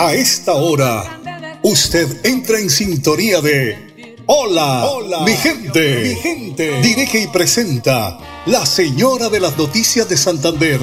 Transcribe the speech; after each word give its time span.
A 0.00 0.14
esta 0.14 0.54
hora, 0.54 1.20
usted 1.62 2.24
entra 2.24 2.60
en 2.60 2.70
sintonía 2.70 3.40
de 3.40 4.16
Hola, 4.26 4.84
Hola 4.86 5.24
mi 5.24 5.32
gente. 5.32 6.02
Mi 6.04 6.14
gente. 6.14 6.80
Dirige 6.82 7.22
y 7.22 7.26
presenta 7.26 8.16
la 8.46 8.64
señora 8.64 9.28
de 9.28 9.40
las 9.40 9.58
noticias 9.58 10.08
de 10.08 10.16
Santander, 10.16 10.80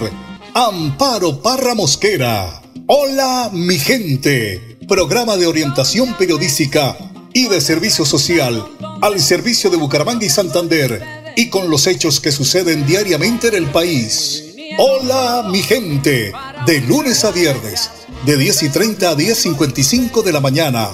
Amparo 0.54 1.41
Parra 1.41 1.73
Mosquera. 1.75 2.62
Hola, 2.88 3.51
mi 3.54 3.79
gente. 3.79 4.79
Programa 4.86 5.38
de 5.38 5.47
orientación 5.47 6.13
periodística 6.18 6.97
y 7.32 7.47
de 7.47 7.61
servicio 7.61 8.05
social 8.05 8.68
al 9.02 9.21
servicio 9.21 9.70
de 9.70 9.77
Bucaramanga 9.77 10.25
y 10.25 10.29
Santander 10.29 11.02
y 11.38 11.50
con 11.50 11.70
los 11.70 11.88
hechos 11.88 12.20
que 12.20 12.34
suceden 12.34 12.86
diariamente 12.86 13.47
en 13.47 13.55
el 13.55 13.68
país. 13.68 14.45
Hola, 14.78 15.44
mi 15.50 15.62
gente. 15.62 16.34
De 16.66 16.82
lunes 16.82 17.24
a 17.24 17.32
viernes 17.32 17.89
de 18.25 18.38
10 18.38 18.64
y 18.64 18.70
30 18.70 19.10
a 19.10 19.16
10.55 19.16 20.24
de 20.24 20.33
la 20.33 20.42
mañana, 20.42 20.89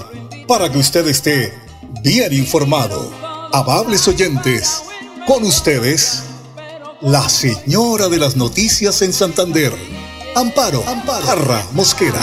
para 0.46 0.70
que 0.70 0.78
usted 0.78 1.06
esté 1.08 1.52
bien 2.02 2.32
informado. 2.32 3.10
Amables 3.52 4.06
oyentes, 4.06 4.82
con 5.26 5.42
ustedes, 5.44 6.22
la 7.00 7.28
señora 7.28 8.08
de 8.08 8.18
las 8.18 8.36
noticias 8.36 9.02
en 9.02 9.12
Santander, 9.12 9.72
Amparo, 10.36 10.84
Amparo, 10.86 11.30
Arra 11.30 11.66
Mosquera. 11.72 12.20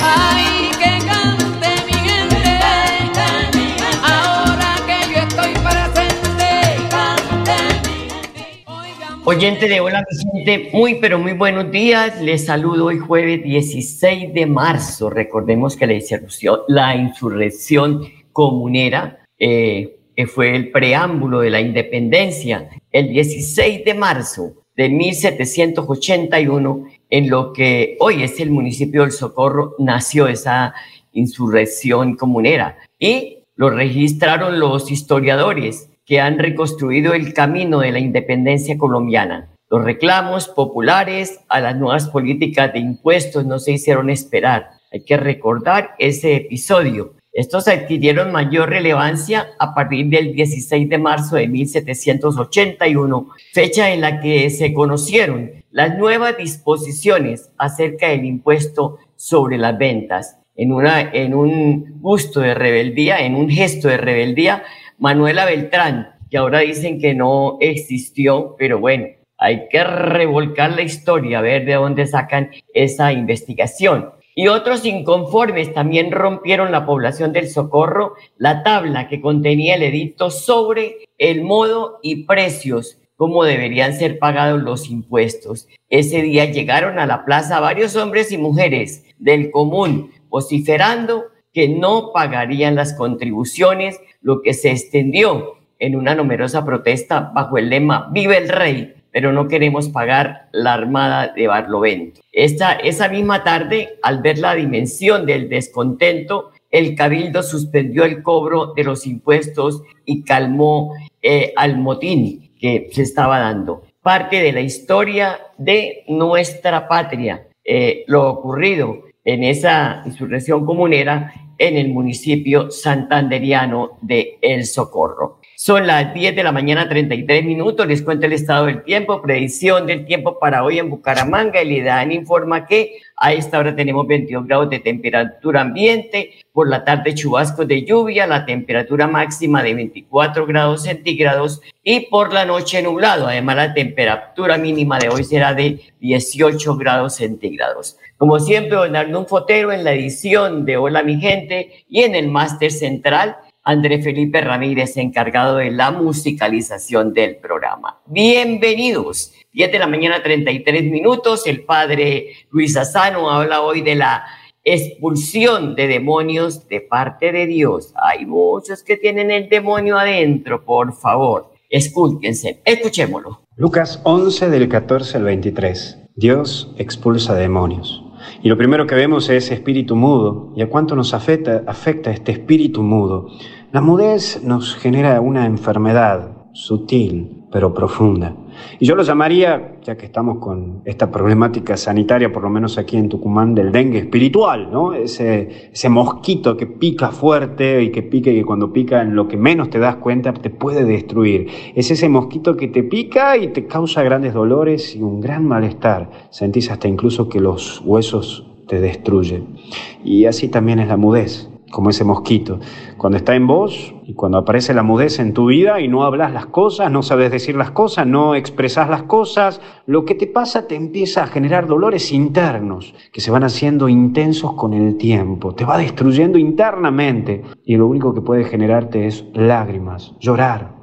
Oyente 9.31 9.69
de 9.69 9.79
Hola, 9.79 10.03
gente, 10.33 10.71
muy 10.73 10.95
pero 10.95 11.19
muy 11.19 11.33
buenos 11.33 11.69
días. 11.69 12.19
Les 12.19 12.47
saludo 12.47 12.85
hoy 12.85 12.97
jueves 12.97 13.43
16 13.43 14.33
de 14.33 14.47
marzo. 14.47 15.11
Recordemos 15.11 15.77
que 15.77 15.85
la 15.85 15.93
insurrección, 15.93 16.61
la 16.67 16.95
insurrección 16.95 18.07
comunera 18.33 19.19
eh, 19.37 19.99
fue 20.33 20.55
el 20.55 20.71
preámbulo 20.71 21.41
de 21.41 21.51
la 21.51 21.61
independencia. 21.61 22.69
El 22.91 23.09
16 23.09 23.85
de 23.85 23.93
marzo 23.93 24.53
de 24.75 24.89
1781, 24.89 26.87
en 27.11 27.29
lo 27.29 27.53
que 27.53 27.97
hoy 27.99 28.23
es 28.23 28.39
el 28.39 28.49
municipio 28.49 29.03
del 29.03 29.11
Socorro, 29.11 29.75
nació 29.77 30.27
esa 30.27 30.73
insurrección 31.13 32.15
comunera 32.15 32.79
y 32.97 33.43
lo 33.55 33.69
registraron 33.69 34.59
los 34.59 34.89
historiadores 34.89 35.88
que 36.09 36.19
han 36.19 36.39
reconstruido 36.39 37.13
el 37.13 37.35
camino 37.35 37.81
de 37.81 37.91
la 37.91 37.99
independencia 37.99 38.79
colombiana. 38.79 39.47
Los 39.69 39.83
reclamos 39.83 40.47
populares 40.47 41.41
a 41.47 41.59
las 41.59 41.75
nuevas 41.75 42.09
políticas 42.09 42.73
de 42.73 42.79
impuestos 42.79 43.45
no 43.45 43.59
se 43.59 43.73
hicieron 43.73 44.09
esperar. 44.09 44.71
Hay 44.91 45.01
que 45.01 45.17
recordar 45.17 45.91
ese 45.99 46.35
episodio. 46.35 47.13
Estos 47.31 47.67
adquirieron 47.67 48.31
mayor 48.31 48.69
relevancia 48.69 49.49
a 49.59 49.75
partir 49.75 50.07
del 50.07 50.33
16 50.33 50.89
de 50.89 50.97
marzo 50.97 51.35
de 51.35 51.47
1781, 51.47 53.29
fecha 53.53 53.91
en 53.91 54.01
la 54.01 54.19
que 54.19 54.49
se 54.49 54.73
conocieron 54.73 55.51
las 55.69 55.95
nuevas 55.95 56.35
disposiciones 56.37 57.51
acerca 57.59 58.07
del 58.07 58.25
impuesto 58.25 58.97
sobre 59.15 59.59
las 59.59 59.77
ventas. 59.77 60.37
En, 60.55 60.73
una, 60.73 61.01
en 61.13 61.35
un 61.35 62.01
gusto 62.01 62.39
de 62.39 62.55
rebeldía, 62.55 63.19
en 63.19 63.35
un 63.35 63.47
gesto 63.47 63.87
de 63.87 63.97
rebeldía, 63.97 64.63
Manuela 64.99 65.45
Beltrán, 65.45 66.09
que 66.29 66.37
ahora 66.37 66.59
dicen 66.59 66.99
que 66.99 67.13
no 67.15 67.57
existió, 67.61 68.55
pero 68.59 68.79
bueno, 68.79 69.07
hay 69.37 69.69
que 69.69 69.81
revolcar 69.81 70.73
la 70.73 70.81
historia, 70.81 71.39
a 71.39 71.41
ver 71.41 71.65
de 71.65 71.75
dónde 71.75 72.05
sacan 72.05 72.51
esa 72.73 73.13
investigación. 73.13 74.09
Y 74.35 74.49
otros 74.49 74.85
inconformes 74.85 75.73
también 75.73 76.11
rompieron 76.11 76.73
la 76.73 76.85
población 76.85 77.31
del 77.31 77.47
Socorro 77.47 78.15
la 78.37 78.63
tabla 78.63 79.07
que 79.07 79.21
contenía 79.21 79.75
el 79.75 79.83
edicto 79.83 80.29
sobre 80.29 80.97
el 81.17 81.43
modo 81.43 81.99
y 82.03 82.25
precios, 82.25 82.99
cómo 83.15 83.45
deberían 83.45 83.93
ser 83.93 84.19
pagados 84.19 84.61
los 84.61 84.89
impuestos. 84.89 85.69
Ese 85.89 86.21
día 86.21 86.45
llegaron 86.45 86.99
a 86.99 87.05
la 87.05 87.23
plaza 87.23 87.61
varios 87.61 87.95
hombres 87.95 88.33
y 88.33 88.37
mujeres 88.37 89.05
del 89.17 89.49
común 89.49 90.11
vociferando 90.27 91.25
que 91.53 91.69
no 91.69 92.11
pagarían 92.13 92.75
las 92.75 92.93
contribuciones 92.93 93.99
lo 94.21 94.41
que 94.41 94.53
se 94.53 94.71
extendió 94.71 95.55
en 95.79 95.95
una 95.95 96.15
numerosa 96.15 96.65
protesta 96.65 97.31
bajo 97.33 97.57
el 97.57 97.69
lema 97.69 98.09
Vive 98.11 98.37
el 98.37 98.49
Rey, 98.49 98.93
pero 99.11 99.31
no 99.31 99.47
queremos 99.47 99.89
pagar 99.89 100.49
la 100.51 100.73
armada 100.73 101.33
de 101.35 101.47
Barlovento. 101.47 102.21
Esta, 102.31 102.73
esa 102.73 103.09
misma 103.09 103.43
tarde, 103.43 103.97
al 104.03 104.21
ver 104.21 104.37
la 104.37 104.55
dimensión 104.55 105.25
del 105.25 105.49
descontento, 105.49 106.51
el 106.69 106.95
cabildo 106.95 107.41
suspendió 107.41 108.03
el 108.03 108.21
cobro 108.21 108.73
de 108.75 108.83
los 108.83 109.07
impuestos 109.07 109.81
y 110.05 110.23
calmó 110.23 110.93
eh, 111.21 111.53
al 111.55 111.77
motín 111.77 112.51
que 112.59 112.89
se 112.91 113.01
estaba 113.01 113.39
dando. 113.39 113.83
Parte 114.01 114.41
de 114.41 114.51
la 114.51 114.61
historia 114.61 115.39
de 115.57 116.03
nuestra 116.07 116.87
patria, 116.87 117.47
eh, 117.63 118.03
lo 118.07 118.29
ocurrido 118.29 119.08
en 119.23 119.43
esa 119.43 120.01
insurrección 120.05 120.65
comunera 120.65 121.33
en 121.57 121.75
el 121.75 121.89
municipio 121.89 122.71
santanderiano 122.71 123.97
de 124.01 124.39
El 124.41 124.65
Socorro. 124.65 125.38
Son 125.61 125.85
las 125.85 126.13
10 126.13 126.37
de 126.37 126.43
la 126.43 126.53
mañana, 126.53 126.87
33 126.87 127.43
minutos. 127.43 127.85
Les 127.85 128.01
cuento 128.01 128.25
el 128.25 128.31
estado 128.31 128.67
del 128.67 128.81
tiempo, 128.81 129.21
predicción 129.21 129.85
del 129.87 130.05
tiempo 130.05 130.39
para 130.39 130.63
hoy 130.63 130.79
en 130.79 130.89
Bucaramanga. 130.89 131.59
El 131.59 131.73
IDAN 131.73 132.13
informa 132.13 132.65
que 132.65 133.01
a 133.17 133.33
esta 133.33 133.59
hora 133.59 133.75
tenemos 133.75 134.07
22 134.07 134.47
grados 134.47 134.69
de 134.69 134.79
temperatura 134.79 135.59
ambiente. 135.59 136.31
Por 136.53 136.69
la 136.69 136.85
tarde, 136.85 137.13
chubascos 137.13 137.67
de 137.67 137.83
lluvia, 137.83 138.25
la 138.25 138.45
temperatura 138.45 139.05
máxima 139.07 139.61
de 139.61 139.73
24 139.73 140.45
grados 140.45 140.83
centígrados. 140.83 141.59
Y 141.83 142.07
por 142.09 142.31
la 142.31 142.45
noche, 142.45 142.81
nublado. 142.81 143.27
Además, 143.27 143.57
la 143.57 143.73
temperatura 143.73 144.57
mínima 144.57 144.97
de 144.97 145.09
hoy 145.09 145.25
será 145.25 145.53
de 145.53 145.81
18 145.99 146.77
grados 146.77 147.15
centígrados. 147.15 147.97
Como 148.15 148.39
siempre, 148.39 148.77
don 148.77 149.15
un 149.15 149.27
Fotero 149.27 149.73
en 149.73 149.83
la 149.83 149.91
edición 149.91 150.63
de 150.63 150.77
Hola 150.77 151.03
mi 151.03 151.19
gente 151.19 151.83
y 151.89 152.03
en 152.03 152.15
el 152.15 152.29
máster 152.29 152.71
central, 152.71 153.35
André 153.63 154.01
Felipe 154.01 154.41
Ramírez, 154.41 154.95
encargado 154.97 155.57
de 155.57 155.69
la 155.69 155.91
musicalización 155.91 157.13
del 157.13 157.35
programa. 157.35 157.99
Bienvenidos. 158.05 159.33
10 159.51 159.71
de 159.71 159.79
la 159.79 159.87
mañana, 159.87 160.23
33 160.23 160.85
minutos. 160.85 161.45
El 161.45 161.65
padre 161.65 162.33
Luis 162.51 162.77
Asano 162.77 163.29
habla 163.29 163.61
hoy 163.61 163.81
de 163.81 163.95
la 163.95 164.25
expulsión 164.63 165.75
de 165.75 165.87
demonios 165.87 166.67
de 166.67 166.81
parte 166.81 167.31
de 167.31 167.47
Dios. 167.47 167.93
Hay 167.95 168.25
muchos 168.25 168.81
que 168.81 168.97
tienen 168.97 169.29
el 169.29 169.49
demonio 169.49 169.97
adentro, 169.97 170.63
por 170.63 170.93
favor. 170.93 171.51
Escúlquense, 171.69 172.61
escuchémoslo. 172.63 173.41
Lucas 173.57 173.99
11 174.03 174.49
del 174.49 174.69
14 174.69 175.17
al 175.17 175.23
23. 175.23 175.97
Dios 176.15 176.73
expulsa 176.77 177.35
demonios. 177.35 178.03
Y 178.41 178.47
lo 178.47 178.57
primero 178.57 178.87
que 178.87 178.95
vemos 178.95 179.29
es 179.29 179.51
espíritu 179.51 179.95
mudo. 179.95 180.53
¿Y 180.55 180.61
a 180.61 180.69
cuánto 180.69 180.95
nos 180.95 181.13
afecta, 181.13 181.63
afecta 181.67 182.11
este 182.11 182.31
espíritu 182.31 182.83
mudo? 182.83 183.27
La 183.71 183.81
mudez 183.81 184.43
nos 184.43 184.75
genera 184.75 185.19
una 185.19 185.45
enfermedad 185.45 186.31
sutil, 186.53 187.45
pero 187.51 187.73
profunda. 187.73 188.35
Y 188.79 188.85
yo 188.85 188.95
lo 188.95 189.03
llamaría, 189.03 189.78
que 189.97 190.05
estamos 190.05 190.39
con 190.39 190.81
esta 190.85 191.11
problemática 191.11 191.77
sanitaria, 191.77 192.31
por 192.31 192.43
lo 192.43 192.49
menos 192.49 192.77
aquí 192.77 192.97
en 192.97 193.09
Tucumán, 193.09 193.55
del 193.55 193.71
dengue 193.71 193.99
espiritual, 193.99 194.71
¿no? 194.71 194.93
Ese, 194.93 195.69
ese 195.71 195.89
mosquito 195.89 196.57
que 196.57 196.67
pica 196.67 197.09
fuerte 197.09 197.83
y 197.83 197.91
que 197.91 198.03
pica 198.03 198.29
y 198.29 198.35
que 198.35 198.45
cuando 198.45 198.73
pica 198.73 199.01
en 199.01 199.15
lo 199.15 199.27
que 199.27 199.37
menos 199.37 199.69
te 199.69 199.79
das 199.79 199.97
cuenta 199.97 200.33
te 200.33 200.49
puede 200.49 200.85
destruir. 200.85 201.47
Es 201.75 201.91
ese 201.91 202.09
mosquito 202.09 202.55
que 202.55 202.67
te 202.67 202.83
pica 202.83 203.37
y 203.37 203.49
te 203.49 203.65
causa 203.65 204.03
grandes 204.03 204.33
dolores 204.33 204.95
y 204.95 205.01
un 205.01 205.21
gran 205.21 205.45
malestar. 205.45 206.09
Sentís 206.29 206.71
hasta 206.71 206.87
incluso 206.87 207.29
que 207.29 207.39
los 207.39 207.81
huesos 207.85 208.45
te 208.67 208.79
destruyen. 208.79 209.55
Y 210.03 210.25
así 210.25 210.47
también 210.47 210.79
es 210.79 210.87
la 210.87 210.97
mudez 210.97 211.49
como 211.71 211.89
ese 211.89 212.03
mosquito. 212.03 212.59
Cuando 212.97 213.17
está 213.17 213.35
en 213.35 213.47
vos 213.47 213.93
y 214.05 214.13
cuando 214.13 214.37
aparece 214.37 214.73
la 214.73 214.83
mudez 214.83 215.19
en 215.19 215.33
tu 215.33 215.47
vida 215.47 215.79
y 215.79 215.87
no 215.87 216.03
hablas 216.03 216.33
las 216.33 216.47
cosas, 216.47 216.91
no 216.91 217.03
sabes 217.03 217.31
decir 217.31 217.55
las 217.55 217.71
cosas, 217.71 218.07
no 218.07 218.35
expresas 218.35 218.89
las 218.89 219.03
cosas, 219.03 219.61
lo 219.85 220.05
que 220.05 220.15
te 220.15 220.27
pasa 220.27 220.67
te 220.67 220.75
empieza 220.75 221.23
a 221.23 221.27
generar 221.27 221.67
dolores 221.67 222.11
internos 222.11 222.93
que 223.11 223.21
se 223.21 223.31
van 223.31 223.43
haciendo 223.43 223.89
intensos 223.89 224.53
con 224.53 224.73
el 224.73 224.97
tiempo, 224.97 225.53
te 225.53 225.65
va 225.65 225.77
destruyendo 225.77 226.37
internamente 226.37 227.43
y 227.63 227.75
lo 227.75 227.87
único 227.87 228.13
que 228.13 228.21
puede 228.21 228.43
generarte 228.45 229.05
es 229.05 229.25
lágrimas, 229.33 230.15
llorar. 230.19 230.75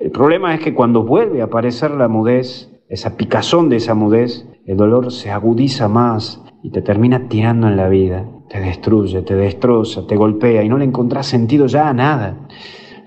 El 0.00 0.10
problema 0.10 0.54
es 0.54 0.60
que 0.60 0.74
cuando 0.74 1.04
vuelve 1.04 1.42
a 1.42 1.44
aparecer 1.44 1.90
la 1.90 2.08
mudez, 2.08 2.70
esa 2.88 3.16
picazón 3.16 3.68
de 3.68 3.76
esa 3.76 3.94
mudez, 3.94 4.46
el 4.66 4.76
dolor 4.76 5.12
se 5.12 5.30
agudiza 5.30 5.88
más 5.88 6.42
y 6.62 6.70
te 6.70 6.82
termina 6.82 7.28
tirando 7.28 7.68
en 7.68 7.76
la 7.76 7.88
vida 7.88 8.26
te 8.50 8.60
destruye, 8.60 9.22
te 9.22 9.36
destroza, 9.36 10.06
te 10.08 10.16
golpea 10.16 10.64
y 10.64 10.68
no 10.68 10.76
le 10.76 10.84
encontrás 10.84 11.26
sentido 11.26 11.66
ya 11.66 11.88
a 11.88 11.94
nada. 11.94 12.48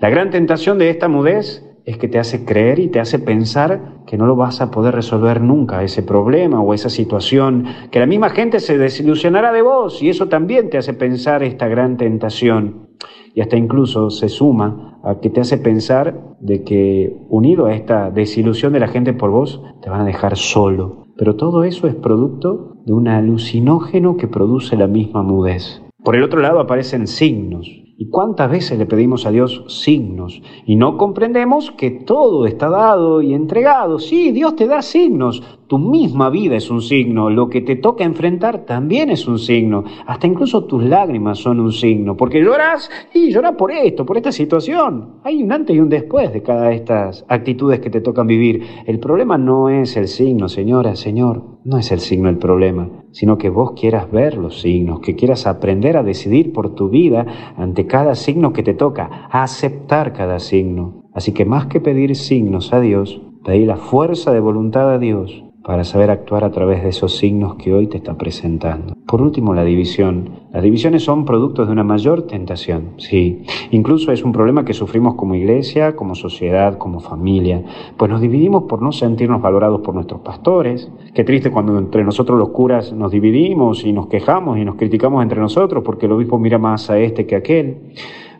La 0.00 0.08
gran 0.08 0.30
tentación 0.30 0.78
de 0.78 0.88
esta 0.88 1.06
mudez 1.06 1.62
es 1.84 1.98
que 1.98 2.08
te 2.08 2.18
hace 2.18 2.46
creer 2.46 2.78
y 2.78 2.88
te 2.88 2.98
hace 2.98 3.18
pensar 3.18 3.98
que 4.06 4.16
no 4.16 4.26
lo 4.26 4.36
vas 4.36 4.62
a 4.62 4.70
poder 4.70 4.94
resolver 4.94 5.42
nunca, 5.42 5.82
ese 5.82 6.02
problema 6.02 6.62
o 6.62 6.72
esa 6.72 6.88
situación, 6.88 7.66
que 7.90 8.00
la 8.00 8.06
misma 8.06 8.30
gente 8.30 8.58
se 8.58 8.78
desilusionará 8.78 9.52
de 9.52 9.60
vos 9.60 10.02
y 10.02 10.08
eso 10.08 10.28
también 10.28 10.70
te 10.70 10.78
hace 10.78 10.94
pensar 10.94 11.42
esta 11.42 11.68
gran 11.68 11.98
tentación 11.98 12.88
y 13.34 13.42
hasta 13.42 13.56
incluso 13.56 14.08
se 14.08 14.30
suma 14.30 14.98
a 15.04 15.20
que 15.20 15.28
te 15.28 15.42
hace 15.42 15.58
pensar 15.58 16.36
de 16.40 16.62
que 16.62 17.14
unido 17.28 17.66
a 17.66 17.74
esta 17.74 18.10
desilusión 18.10 18.72
de 18.72 18.80
la 18.80 18.88
gente 18.88 19.12
por 19.12 19.30
vos, 19.30 19.60
te 19.82 19.90
van 19.90 20.00
a 20.00 20.04
dejar 20.06 20.36
solo. 20.36 21.04
Pero 21.18 21.36
todo 21.36 21.64
eso 21.64 21.86
es 21.86 21.94
producto 21.94 22.73
de 22.84 22.92
un 22.92 23.08
alucinógeno 23.08 24.16
que 24.16 24.28
produce 24.28 24.76
la 24.76 24.86
misma 24.86 25.22
mudez. 25.22 25.82
Por 26.02 26.16
el 26.16 26.22
otro 26.22 26.40
lado 26.40 26.60
aparecen 26.60 27.06
signos, 27.06 27.66
¿Y 27.96 28.08
cuántas 28.08 28.50
veces 28.50 28.76
le 28.76 28.86
pedimos 28.86 29.24
a 29.24 29.30
Dios 29.30 29.64
signos? 29.68 30.42
Y 30.66 30.74
no 30.74 30.96
comprendemos 30.96 31.70
que 31.70 31.92
todo 31.92 32.44
está 32.44 32.68
dado 32.68 33.22
y 33.22 33.34
entregado. 33.34 34.00
Sí, 34.00 34.32
Dios 34.32 34.56
te 34.56 34.66
da 34.66 34.82
signos, 34.82 35.44
tu 35.66 35.78
misma 35.78 36.30
vida 36.30 36.56
es 36.56 36.70
un 36.70 36.82
signo, 36.82 37.30
lo 37.30 37.48
que 37.48 37.60
te 37.60 37.76
toca 37.76 38.04
enfrentar 38.04 38.64
también 38.66 39.10
es 39.10 39.26
un 39.26 39.38
signo, 39.38 39.84
hasta 40.06 40.26
incluso 40.26 40.64
tus 40.64 40.82
lágrimas 40.84 41.38
son 41.38 41.60
un 41.60 41.72
signo, 41.72 42.16
porque 42.16 42.42
lloras 42.42 42.90
y 43.12 43.30
lloras 43.30 43.54
por 43.56 43.72
esto, 43.72 44.04
por 44.04 44.16
esta 44.16 44.32
situación. 44.32 45.20
Hay 45.24 45.42
un 45.42 45.52
antes 45.52 45.74
y 45.74 45.80
un 45.80 45.88
después 45.88 46.32
de 46.32 46.42
cada 46.42 46.68
de 46.68 46.76
estas 46.76 47.24
actitudes 47.28 47.80
que 47.80 47.90
te 47.90 48.00
tocan 48.00 48.26
vivir. 48.26 48.62
El 48.86 48.98
problema 48.98 49.38
no 49.38 49.68
es 49.68 49.96
el 49.96 50.08
signo, 50.08 50.48
señora, 50.48 50.96
señor, 50.96 51.58
no 51.64 51.78
es 51.78 51.90
el 51.92 52.00
signo 52.00 52.28
el 52.28 52.38
problema, 52.38 52.90
sino 53.12 53.38
que 53.38 53.48
vos 53.48 53.72
quieras 53.72 54.10
ver 54.10 54.36
los 54.36 54.60
signos, 54.60 55.00
que 55.00 55.16
quieras 55.16 55.46
aprender 55.46 55.96
a 55.96 56.02
decidir 56.02 56.52
por 56.52 56.74
tu 56.74 56.88
vida 56.88 57.26
ante 57.56 57.86
cada 57.86 58.14
signo 58.14 58.52
que 58.52 58.62
te 58.62 58.74
toca, 58.74 59.28
a 59.30 59.42
aceptar 59.42 60.12
cada 60.12 60.38
signo. 60.40 61.04
Así 61.14 61.32
que 61.32 61.44
más 61.44 61.66
que 61.66 61.80
pedir 61.80 62.16
signos 62.16 62.72
a 62.72 62.80
Dios, 62.80 63.22
pedí 63.44 63.64
la 63.64 63.76
fuerza 63.76 64.32
de 64.32 64.40
voluntad 64.40 64.90
a 64.90 64.98
Dios 64.98 65.44
para 65.64 65.82
saber 65.82 66.10
actuar 66.10 66.44
a 66.44 66.50
través 66.50 66.82
de 66.82 66.90
esos 66.90 67.16
signos 67.16 67.54
que 67.56 67.72
hoy 67.72 67.86
te 67.86 67.96
está 67.96 68.14
presentando. 68.18 68.94
Por 69.06 69.22
último, 69.22 69.54
la 69.54 69.64
división. 69.64 70.44
Las 70.52 70.62
divisiones 70.62 71.02
son 71.02 71.24
productos 71.24 71.66
de 71.66 71.72
una 71.72 71.82
mayor 71.82 72.22
tentación, 72.26 72.92
sí. 72.98 73.42
Incluso 73.70 74.12
es 74.12 74.22
un 74.22 74.32
problema 74.32 74.64
que 74.64 74.74
sufrimos 74.74 75.14
como 75.14 75.34
iglesia, 75.34 75.96
como 75.96 76.14
sociedad, 76.14 76.76
como 76.76 77.00
familia, 77.00 77.62
pues 77.96 78.10
nos 78.10 78.20
dividimos 78.20 78.64
por 78.64 78.82
no 78.82 78.92
sentirnos 78.92 79.40
valorados 79.40 79.80
por 79.80 79.94
nuestros 79.94 80.20
pastores. 80.20 80.90
Qué 81.14 81.24
triste 81.24 81.50
cuando 81.50 81.78
entre 81.78 82.04
nosotros 82.04 82.38
los 82.38 82.50
curas 82.50 82.92
nos 82.92 83.10
dividimos 83.10 83.84
y 83.84 83.92
nos 83.92 84.08
quejamos 84.08 84.58
y 84.58 84.64
nos 84.64 84.76
criticamos 84.76 85.22
entre 85.22 85.40
nosotros 85.40 85.82
porque 85.84 86.06
el 86.06 86.12
obispo 86.12 86.38
mira 86.38 86.58
más 86.58 86.90
a 86.90 86.98
este 86.98 87.26
que 87.26 87.36
a 87.36 87.38
aquel 87.38 87.78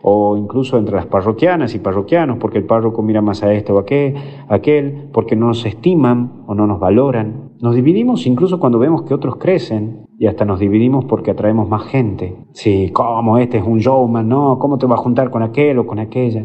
o 0.07 0.37
incluso 0.37 0.77
entre 0.77 0.95
las 0.95 1.07
parroquianas 1.07 1.73
y 1.73 1.79
parroquianos, 1.79 2.37
porque 2.37 2.59
el 2.59 2.65
párroco 2.65 3.01
mira 3.01 3.23
más 3.23 3.41
a 3.41 3.51
este 3.51 3.71
o 3.71 3.79
a 3.79 3.81
aquel, 3.81 4.13
aquel, 4.49 5.09
porque 5.11 5.35
no 5.35 5.47
nos 5.47 5.65
estiman 5.65 6.43
o 6.45 6.53
no 6.53 6.67
nos 6.67 6.79
valoran. 6.79 7.53
Nos 7.59 7.73
dividimos 7.73 8.27
incluso 8.27 8.59
cuando 8.59 8.77
vemos 8.77 9.01
que 9.01 9.15
otros 9.15 9.37
crecen 9.37 10.05
y 10.19 10.27
hasta 10.27 10.45
nos 10.45 10.59
dividimos 10.59 11.05
porque 11.05 11.31
atraemos 11.31 11.67
más 11.67 11.85
gente. 11.85 12.37
Sí, 12.51 12.91
¿cómo 12.93 13.39
este 13.39 13.57
es 13.57 13.63
un 13.65 13.79
showman? 13.79 14.29
No, 14.29 14.59
¿cómo 14.59 14.77
te 14.77 14.85
va 14.85 14.93
a 14.93 14.99
juntar 14.99 15.31
con 15.31 15.41
aquel 15.41 15.79
o 15.79 15.87
con 15.87 15.97
aquella? 15.97 16.43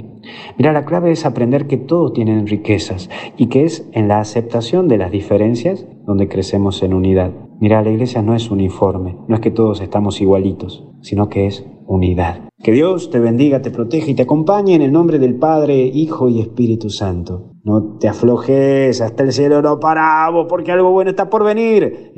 Mira, 0.57 0.73
la 0.73 0.87
clave 0.87 1.11
es 1.11 1.27
aprender 1.27 1.67
que 1.67 1.77
todos 1.77 2.15
tienen 2.15 2.47
riquezas 2.47 3.11
y 3.37 3.49
que 3.49 3.65
es 3.65 3.91
en 3.93 4.09
la 4.09 4.21
aceptación 4.21 4.89
de 4.89 4.97
las 4.97 5.11
diferencias 5.11 5.87
donde 6.07 6.29
crecemos 6.29 6.83
en 6.83 6.95
unidad. 6.95 7.33
Mira, 7.61 7.83
la 7.83 7.91
iglesia 7.91 8.23
no 8.23 8.35
es 8.35 8.51
uniforme, 8.51 9.19
no 9.29 9.35
es 9.35 9.43
que 9.43 9.51
todos 9.51 9.83
estamos 9.83 10.23
igualitos, 10.23 10.89
sino 11.03 11.29
que 11.29 11.47
es 11.47 11.67
unidad. 11.91 12.49
Que 12.63 12.73
Dios 12.73 13.11
te 13.11 13.19
bendiga, 13.19 13.63
te 13.63 13.71
protege 13.71 14.13
y 14.13 14.15
te 14.15 14.23
acompañe 14.23 14.75
en 14.75 14.83
el 14.83 14.93
nombre 14.93 15.19
del 15.19 15.35
Padre, 15.35 15.75
Hijo 15.75 16.29
y 16.29 16.41
Espíritu 16.41 16.89
Santo. 16.89 17.53
No 17.65 17.99
te 17.99 18.09
aflojes, 18.09 19.01
hasta 19.01 19.25
el 19.25 19.33
cielo 19.33 19.61
no 19.61 19.81
paramos, 19.81 20.47
porque 20.49 20.73
algo 20.73 20.93
bueno 20.93 21.11
está 21.11 21.29
por 21.29 21.45
venir. 21.45 22.13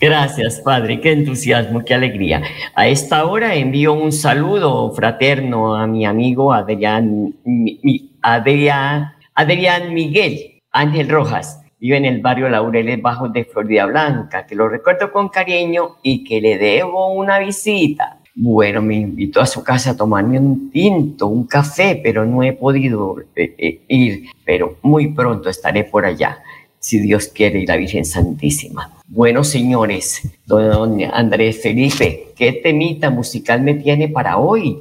Gracias, 0.00 0.60
Padre, 0.60 1.00
qué 1.00 1.12
entusiasmo, 1.12 1.84
qué 1.84 1.94
alegría. 1.94 2.42
A 2.74 2.88
esta 2.88 3.26
hora 3.26 3.54
envío 3.54 3.92
un 3.92 4.12
saludo 4.12 4.90
fraterno 4.92 5.76
a 5.76 5.86
mi 5.86 6.06
amigo 6.06 6.52
Adrián, 6.52 7.34
Adrián, 8.22 9.12
Adrián 9.34 9.94
Miguel 9.94 10.62
Ángel 10.72 11.08
Rojas. 11.10 11.60
Vive 11.78 11.96
en 11.96 12.04
el 12.06 12.20
barrio 12.20 12.48
Laureles 12.48 13.02
Bajos 13.02 13.32
de 13.32 13.44
Florida 13.44 13.86
Blanca, 13.86 14.46
que 14.46 14.54
lo 14.54 14.68
recuerdo 14.68 15.12
con 15.12 15.28
cariño 15.28 15.96
y 16.02 16.24
que 16.24 16.40
le 16.40 16.56
debo 16.56 17.12
una 17.12 17.40
visita. 17.40 18.21
Bueno, 18.34 18.80
me 18.80 18.96
invitó 18.96 19.40
a 19.40 19.46
su 19.46 19.62
casa 19.62 19.90
a 19.90 19.96
tomarme 19.96 20.38
un 20.38 20.70
tinto, 20.70 21.26
un 21.26 21.46
café, 21.46 22.00
pero 22.02 22.24
no 22.24 22.42
he 22.42 22.54
podido 22.54 23.16
eh, 23.36 23.54
eh, 23.58 23.80
ir, 23.88 24.24
pero 24.44 24.78
muy 24.82 25.12
pronto 25.12 25.50
estaré 25.50 25.84
por 25.84 26.06
allá, 26.06 26.38
si 26.78 26.98
Dios 26.98 27.28
quiere, 27.28 27.60
y 27.60 27.66
la 27.66 27.76
Virgen 27.76 28.06
Santísima. 28.06 28.90
Bueno, 29.06 29.44
señores, 29.44 30.22
don 30.46 30.98
Andrés 31.12 31.60
Felipe, 31.60 32.28
¿qué 32.34 32.52
temita 32.52 33.10
musical 33.10 33.60
me 33.60 33.74
tiene 33.74 34.08
para 34.08 34.38
hoy? 34.38 34.78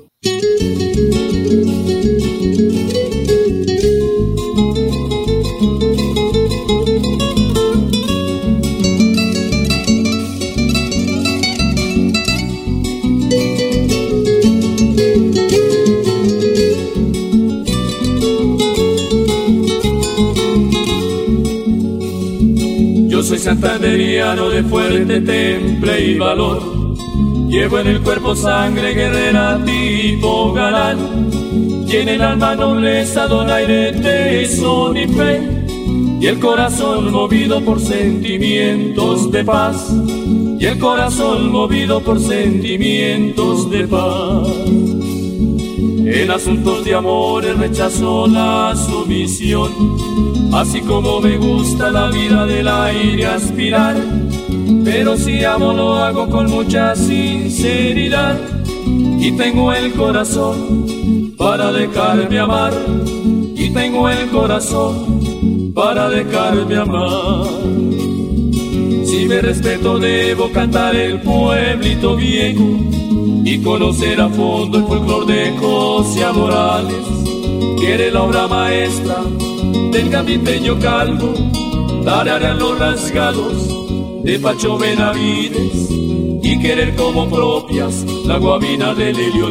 Santanderiano 23.41 24.49
de 24.49 24.61
fuerte 24.63 25.19
temple 25.19 26.05
y 26.05 26.17
valor. 26.19 26.61
Llevo 27.49 27.79
en 27.79 27.87
el 27.87 28.01
cuerpo 28.01 28.35
sangre 28.35 28.93
guerrera 28.93 29.59
tipo 29.65 30.53
galán, 30.53 31.29
y 31.87 31.95
en 31.95 32.09
el 32.09 32.21
alma 32.21 32.55
nobleza 32.55 33.27
donaire, 33.27 33.93
tesón 33.93 34.95
y 34.95 35.07
fe, 35.07 35.41
y 36.21 36.27
el 36.27 36.39
corazón 36.39 37.11
movido 37.11 37.61
por 37.61 37.81
sentimientos 37.81 39.31
de 39.31 39.43
paz, 39.43 39.91
y 40.59 40.65
el 40.65 40.77
corazón 40.77 41.51
movido 41.51 41.99
por 41.99 42.19
sentimientos 42.19 43.71
de 43.71 43.87
paz. 43.87 44.90
En 46.13 46.29
asuntos 46.29 46.83
de 46.83 46.93
amores 46.93 47.57
rechazo 47.57 48.27
la 48.27 48.75
sumisión, 48.75 49.71
así 50.53 50.81
como 50.81 51.21
me 51.21 51.37
gusta 51.37 51.89
la 51.89 52.09
vida 52.09 52.45
del 52.45 52.67
aire 52.67 53.27
aspirar. 53.27 53.95
Pero 54.83 55.15
si 55.15 55.45
amo 55.45 55.71
lo 55.71 55.95
hago 55.95 56.29
con 56.29 56.51
mucha 56.51 56.97
sinceridad 56.97 58.37
y 58.85 59.31
tengo 59.37 59.71
el 59.71 59.93
corazón 59.93 61.33
para 61.37 61.71
dejarme 61.71 62.39
amar 62.39 62.73
y 63.55 63.69
tengo 63.69 64.09
el 64.09 64.27
corazón 64.31 65.71
para 65.73 66.09
dejarme 66.09 66.75
amar. 66.75 67.47
Si 69.05 69.27
me 69.29 69.39
respeto 69.39 69.97
debo 69.97 70.51
cantar 70.51 70.93
el 70.93 71.21
pueblito 71.21 72.17
viejo 72.17 73.00
y 73.43 73.61
conocer 73.61 74.19
a 74.21 74.29
fondo 74.29 74.77
el 74.77 74.85
folclor 74.85 75.25
de 75.25 75.51
José 75.57 76.25
Morales, 76.33 77.05
que 77.79 78.11
la 78.11 78.23
obra 78.23 78.47
maestra 78.47 79.17
del 79.91 80.09
gambiteño 80.09 80.79
calvo, 80.79 81.33
tararear 82.03 82.55
los 82.55 82.77
rasgados 82.77 84.23
de 84.23 84.39
Pacho 84.39 84.77
Benavides 84.77 85.89
y 86.43 86.59
querer 86.59 86.95
como 86.95 87.29
propias 87.29 88.05
la 88.25 88.37
guabina 88.37 88.93
de 88.93 89.13
Lelio 89.13 89.47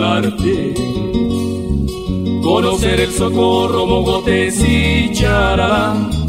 Conocer 2.43 3.01
el 3.01 3.13
socorro, 3.13 3.87
mogotes 3.87 4.61
y 4.67 5.13
charán 5.13 6.20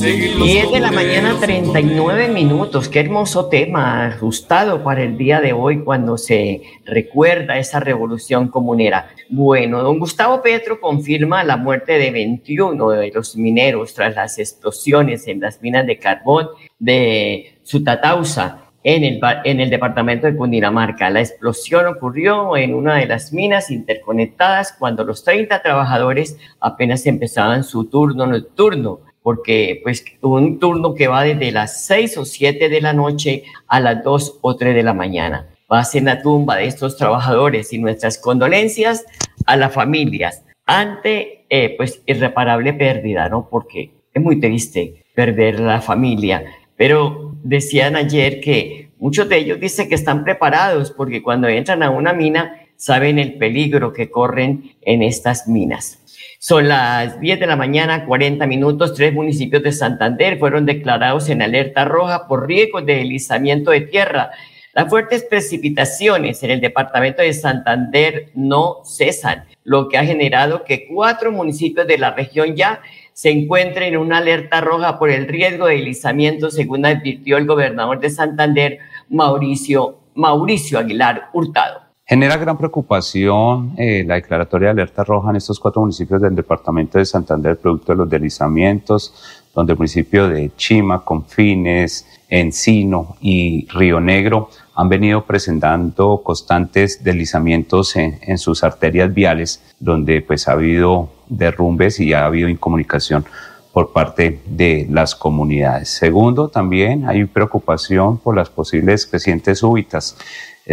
10 0.00 0.70
de 0.70 0.78
la 0.78 0.92
mañana, 0.92 1.34
39 1.40 2.28
minutos. 2.28 2.88
Qué 2.88 3.00
hermoso 3.00 3.48
tema, 3.48 4.06
ajustado 4.06 4.84
para 4.84 5.02
el 5.02 5.18
día 5.18 5.40
de 5.40 5.52
hoy 5.52 5.82
cuando 5.82 6.16
se 6.16 6.62
recuerda 6.84 7.58
esa 7.58 7.80
revolución 7.80 8.46
comunera. 8.46 9.08
Bueno, 9.28 9.82
don 9.82 9.98
Gustavo 9.98 10.40
Petro 10.40 10.80
confirma 10.80 11.42
la 11.42 11.56
muerte 11.56 11.98
de 11.98 12.12
21 12.12 12.90
de 12.90 13.10
los 13.10 13.36
mineros 13.36 13.92
tras 13.94 14.14
las 14.14 14.38
explosiones 14.38 15.26
en 15.26 15.40
las 15.40 15.60
minas 15.62 15.84
de 15.84 15.98
carbón 15.98 16.48
de 16.78 17.58
Sutatausa. 17.64 18.64
En 18.84 19.02
el, 19.02 19.20
en 19.44 19.60
el 19.60 19.68
departamento 19.68 20.28
de 20.28 20.36
Cundinamarca. 20.36 21.10
La 21.10 21.20
explosión 21.20 21.86
ocurrió 21.88 22.56
en 22.56 22.74
una 22.74 22.94
de 22.94 23.06
las 23.06 23.32
minas 23.32 23.72
interconectadas 23.72 24.72
cuando 24.78 25.04
los 25.04 25.24
30 25.24 25.60
trabajadores 25.60 26.38
apenas 26.60 27.04
empezaban 27.04 27.64
su 27.64 27.86
turno 27.86 28.26
nocturno 28.26 29.00
porque 29.28 29.78
pues 29.82 30.06
un 30.22 30.58
turno 30.58 30.94
que 30.94 31.06
va 31.06 31.22
desde 31.22 31.52
las 31.52 31.84
6 31.84 32.16
o 32.16 32.24
7 32.24 32.70
de 32.70 32.80
la 32.80 32.94
noche 32.94 33.42
a 33.66 33.78
las 33.78 34.02
2 34.02 34.38
o 34.40 34.56
3 34.56 34.74
de 34.74 34.82
la 34.82 34.94
mañana. 34.94 35.50
Va 35.70 35.80
a 35.80 35.84
ser 35.84 36.04
la 36.04 36.22
tumba 36.22 36.56
de 36.56 36.64
estos 36.64 36.96
trabajadores 36.96 37.70
y 37.74 37.78
nuestras 37.78 38.16
condolencias 38.16 39.04
a 39.44 39.58
las 39.58 39.74
familias 39.74 40.44
ante 40.64 41.44
eh, 41.50 41.74
pues 41.76 42.00
irreparable 42.06 42.72
pérdida, 42.72 43.28
¿no? 43.28 43.50
Porque 43.50 43.90
es 44.14 44.22
muy 44.22 44.40
triste 44.40 45.04
perder 45.14 45.60
la 45.60 45.82
familia. 45.82 46.46
Pero 46.74 47.34
decían 47.42 47.96
ayer 47.96 48.40
que 48.40 48.92
muchos 48.96 49.28
de 49.28 49.36
ellos 49.36 49.60
dicen 49.60 49.90
que 49.90 49.94
están 49.94 50.24
preparados 50.24 50.90
porque 50.90 51.22
cuando 51.22 51.48
entran 51.48 51.82
a 51.82 51.90
una 51.90 52.14
mina 52.14 52.62
saben 52.78 53.18
el 53.18 53.34
peligro 53.34 53.92
que 53.92 54.10
corren 54.10 54.76
en 54.80 55.02
estas 55.02 55.46
minas. 55.48 55.98
Son 56.38 56.68
las 56.68 57.20
10 57.20 57.40
de 57.40 57.46
la 57.46 57.56
mañana, 57.56 58.06
40 58.06 58.46
minutos. 58.46 58.94
Tres 58.94 59.12
municipios 59.12 59.62
de 59.62 59.72
Santander 59.72 60.38
fueron 60.38 60.64
declarados 60.64 61.28
en 61.28 61.42
alerta 61.42 61.84
roja 61.84 62.28
por 62.28 62.46
riesgo 62.46 62.80
de 62.80 62.94
deslizamiento 62.94 63.72
de 63.72 63.82
tierra. 63.82 64.30
Las 64.72 64.88
fuertes 64.88 65.24
precipitaciones 65.24 66.42
en 66.44 66.52
el 66.52 66.60
departamento 66.60 67.22
de 67.22 67.32
Santander 67.32 68.30
no 68.34 68.84
cesan, 68.84 69.46
lo 69.64 69.88
que 69.88 69.98
ha 69.98 70.04
generado 70.04 70.62
que 70.62 70.86
cuatro 70.86 71.32
municipios 71.32 71.88
de 71.88 71.98
la 71.98 72.12
región 72.12 72.54
ya 72.54 72.80
se 73.12 73.30
encuentren 73.30 73.94
en 73.94 74.00
una 74.00 74.18
alerta 74.18 74.60
roja 74.60 74.96
por 75.00 75.10
el 75.10 75.26
riesgo 75.26 75.66
de 75.66 75.74
deslizamiento, 75.74 76.52
según 76.52 76.86
advirtió 76.86 77.38
el 77.38 77.46
gobernador 77.46 77.98
de 77.98 78.10
Santander, 78.10 78.78
Mauricio, 79.08 79.98
Mauricio 80.14 80.78
Aguilar 80.78 81.30
Hurtado. 81.32 81.87
Genera 82.10 82.38
gran 82.38 82.56
preocupación 82.56 83.74
eh, 83.76 84.02
la 84.06 84.14
declaratoria 84.14 84.68
de 84.68 84.80
alerta 84.80 85.04
roja 85.04 85.28
en 85.28 85.36
estos 85.36 85.60
cuatro 85.60 85.82
municipios 85.82 86.22
del 86.22 86.34
departamento 86.34 86.96
de 86.96 87.04
Santander, 87.04 87.58
producto 87.58 87.92
de 87.92 87.98
los 87.98 88.08
deslizamientos, 88.08 89.44
donde 89.54 89.74
el 89.74 89.78
municipio 89.78 90.26
de 90.26 90.50
Chima, 90.56 91.04
Confines, 91.04 92.06
Encino 92.30 93.16
y 93.20 93.68
Río 93.68 94.00
Negro 94.00 94.48
han 94.74 94.88
venido 94.88 95.26
presentando 95.26 96.22
constantes 96.24 97.04
deslizamientos 97.04 97.94
en, 97.96 98.18
en, 98.22 98.38
sus 98.38 98.64
arterias 98.64 99.12
viales, 99.12 99.62
donde 99.78 100.22
pues 100.22 100.48
ha 100.48 100.52
habido 100.52 101.10
derrumbes 101.28 102.00
y 102.00 102.14
ha 102.14 102.24
habido 102.24 102.48
incomunicación 102.48 103.26
por 103.70 103.92
parte 103.92 104.40
de 104.46 104.86
las 104.90 105.14
comunidades. 105.14 105.90
Segundo, 105.90 106.48
también 106.48 107.06
hay 107.06 107.26
preocupación 107.26 108.16
por 108.16 108.34
las 108.34 108.48
posibles 108.48 109.04
crecientes 109.04 109.58
súbitas 109.58 110.16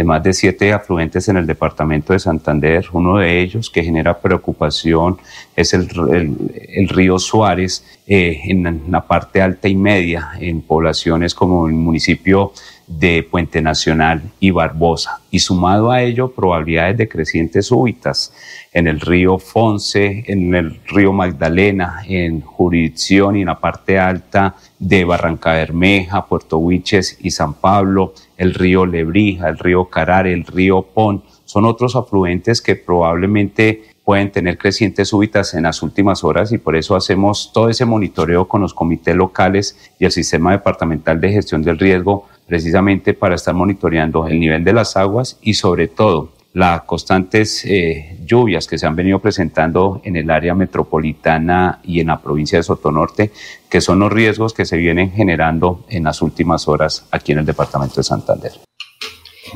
más 0.04 0.22
de 0.22 0.32
siete 0.32 0.72
afluentes 0.72 1.28
en 1.28 1.36
el 1.38 1.46
departamento 1.46 2.12
de 2.12 2.18
Santander. 2.18 2.86
Uno 2.92 3.18
de 3.18 3.40
ellos 3.40 3.70
que 3.70 3.82
genera 3.82 4.18
preocupación 4.18 5.18
es 5.54 5.72
el, 5.72 5.88
el, 6.74 6.88
río 6.88 7.18
Suárez 7.18 7.84
eh, 8.06 8.40
en 8.44 8.82
la 8.90 9.06
parte 9.06 9.40
alta 9.40 9.68
y 9.68 9.74
media, 9.74 10.30
en 10.38 10.60
poblaciones 10.60 11.34
como 11.34 11.66
el 11.66 11.74
municipio 11.74 12.52
de 12.86 13.22
Puente 13.22 13.60
Nacional 13.60 14.22
y 14.38 14.50
Barbosa. 14.50 15.20
Y 15.30 15.40
sumado 15.40 15.90
a 15.90 16.02
ello, 16.02 16.32
probabilidades 16.32 16.96
de 16.96 17.08
crecientes 17.08 17.66
súbitas 17.66 18.32
en 18.72 18.86
el 18.86 19.00
río 19.00 19.38
Fonce, 19.38 20.24
en 20.26 20.54
el 20.54 20.80
río 20.86 21.12
Magdalena, 21.12 22.02
en 22.06 22.40
jurisdicción 22.40 23.36
y 23.36 23.40
en 23.40 23.46
la 23.46 23.58
parte 23.58 23.98
alta 23.98 24.54
de 24.78 25.04
Barranca 25.04 25.52
Bermeja, 25.52 26.26
Puerto 26.26 26.58
Huiches 26.58 27.18
y 27.20 27.30
San 27.30 27.54
Pablo, 27.54 28.14
el 28.36 28.54
río 28.54 28.86
Lebrija, 28.86 29.48
el 29.48 29.58
río 29.58 29.86
Carare, 29.86 30.32
el 30.32 30.44
río 30.44 30.82
Pon, 30.82 31.22
son 31.44 31.64
otros 31.64 31.96
afluentes 31.96 32.60
que 32.60 32.76
probablemente 32.76 33.96
pueden 34.04 34.30
tener 34.30 34.56
crecientes 34.56 35.08
súbitas 35.08 35.54
en 35.54 35.64
las 35.64 35.82
últimas 35.82 36.22
horas 36.22 36.52
y 36.52 36.58
por 36.58 36.76
eso 36.76 36.94
hacemos 36.94 37.50
todo 37.52 37.68
ese 37.68 37.84
monitoreo 37.84 38.46
con 38.46 38.60
los 38.60 38.72
comités 38.72 39.16
locales 39.16 39.76
y 39.98 40.04
el 40.04 40.12
sistema 40.12 40.52
departamental 40.52 41.20
de 41.20 41.32
gestión 41.32 41.62
del 41.62 41.78
riesgo 41.78 42.26
precisamente 42.46 43.14
para 43.14 43.34
estar 43.34 43.54
monitoreando 43.54 44.26
el 44.26 44.38
nivel 44.38 44.64
de 44.64 44.72
las 44.72 44.96
aguas 44.96 45.38
y 45.42 45.54
sobre 45.54 45.88
todo 45.88 46.30
las 46.56 46.82
constantes 46.84 47.66
eh, 47.66 48.16
lluvias 48.24 48.66
que 48.66 48.78
se 48.78 48.86
han 48.86 48.96
venido 48.96 49.18
presentando 49.18 50.00
en 50.04 50.16
el 50.16 50.30
área 50.30 50.54
metropolitana 50.54 51.80
y 51.84 52.00
en 52.00 52.06
la 52.06 52.18
provincia 52.18 52.58
de 52.58 52.62
Sotonorte, 52.62 53.30
que 53.68 53.82
son 53.82 53.98
los 53.98 54.10
riesgos 54.10 54.54
que 54.54 54.64
se 54.64 54.78
vienen 54.78 55.10
generando 55.12 55.84
en 55.90 56.04
las 56.04 56.22
últimas 56.22 56.66
horas 56.66 57.06
aquí 57.10 57.32
en 57.32 57.40
el 57.40 57.44
departamento 57.44 57.96
de 57.96 58.04
Santander. 58.04 58.52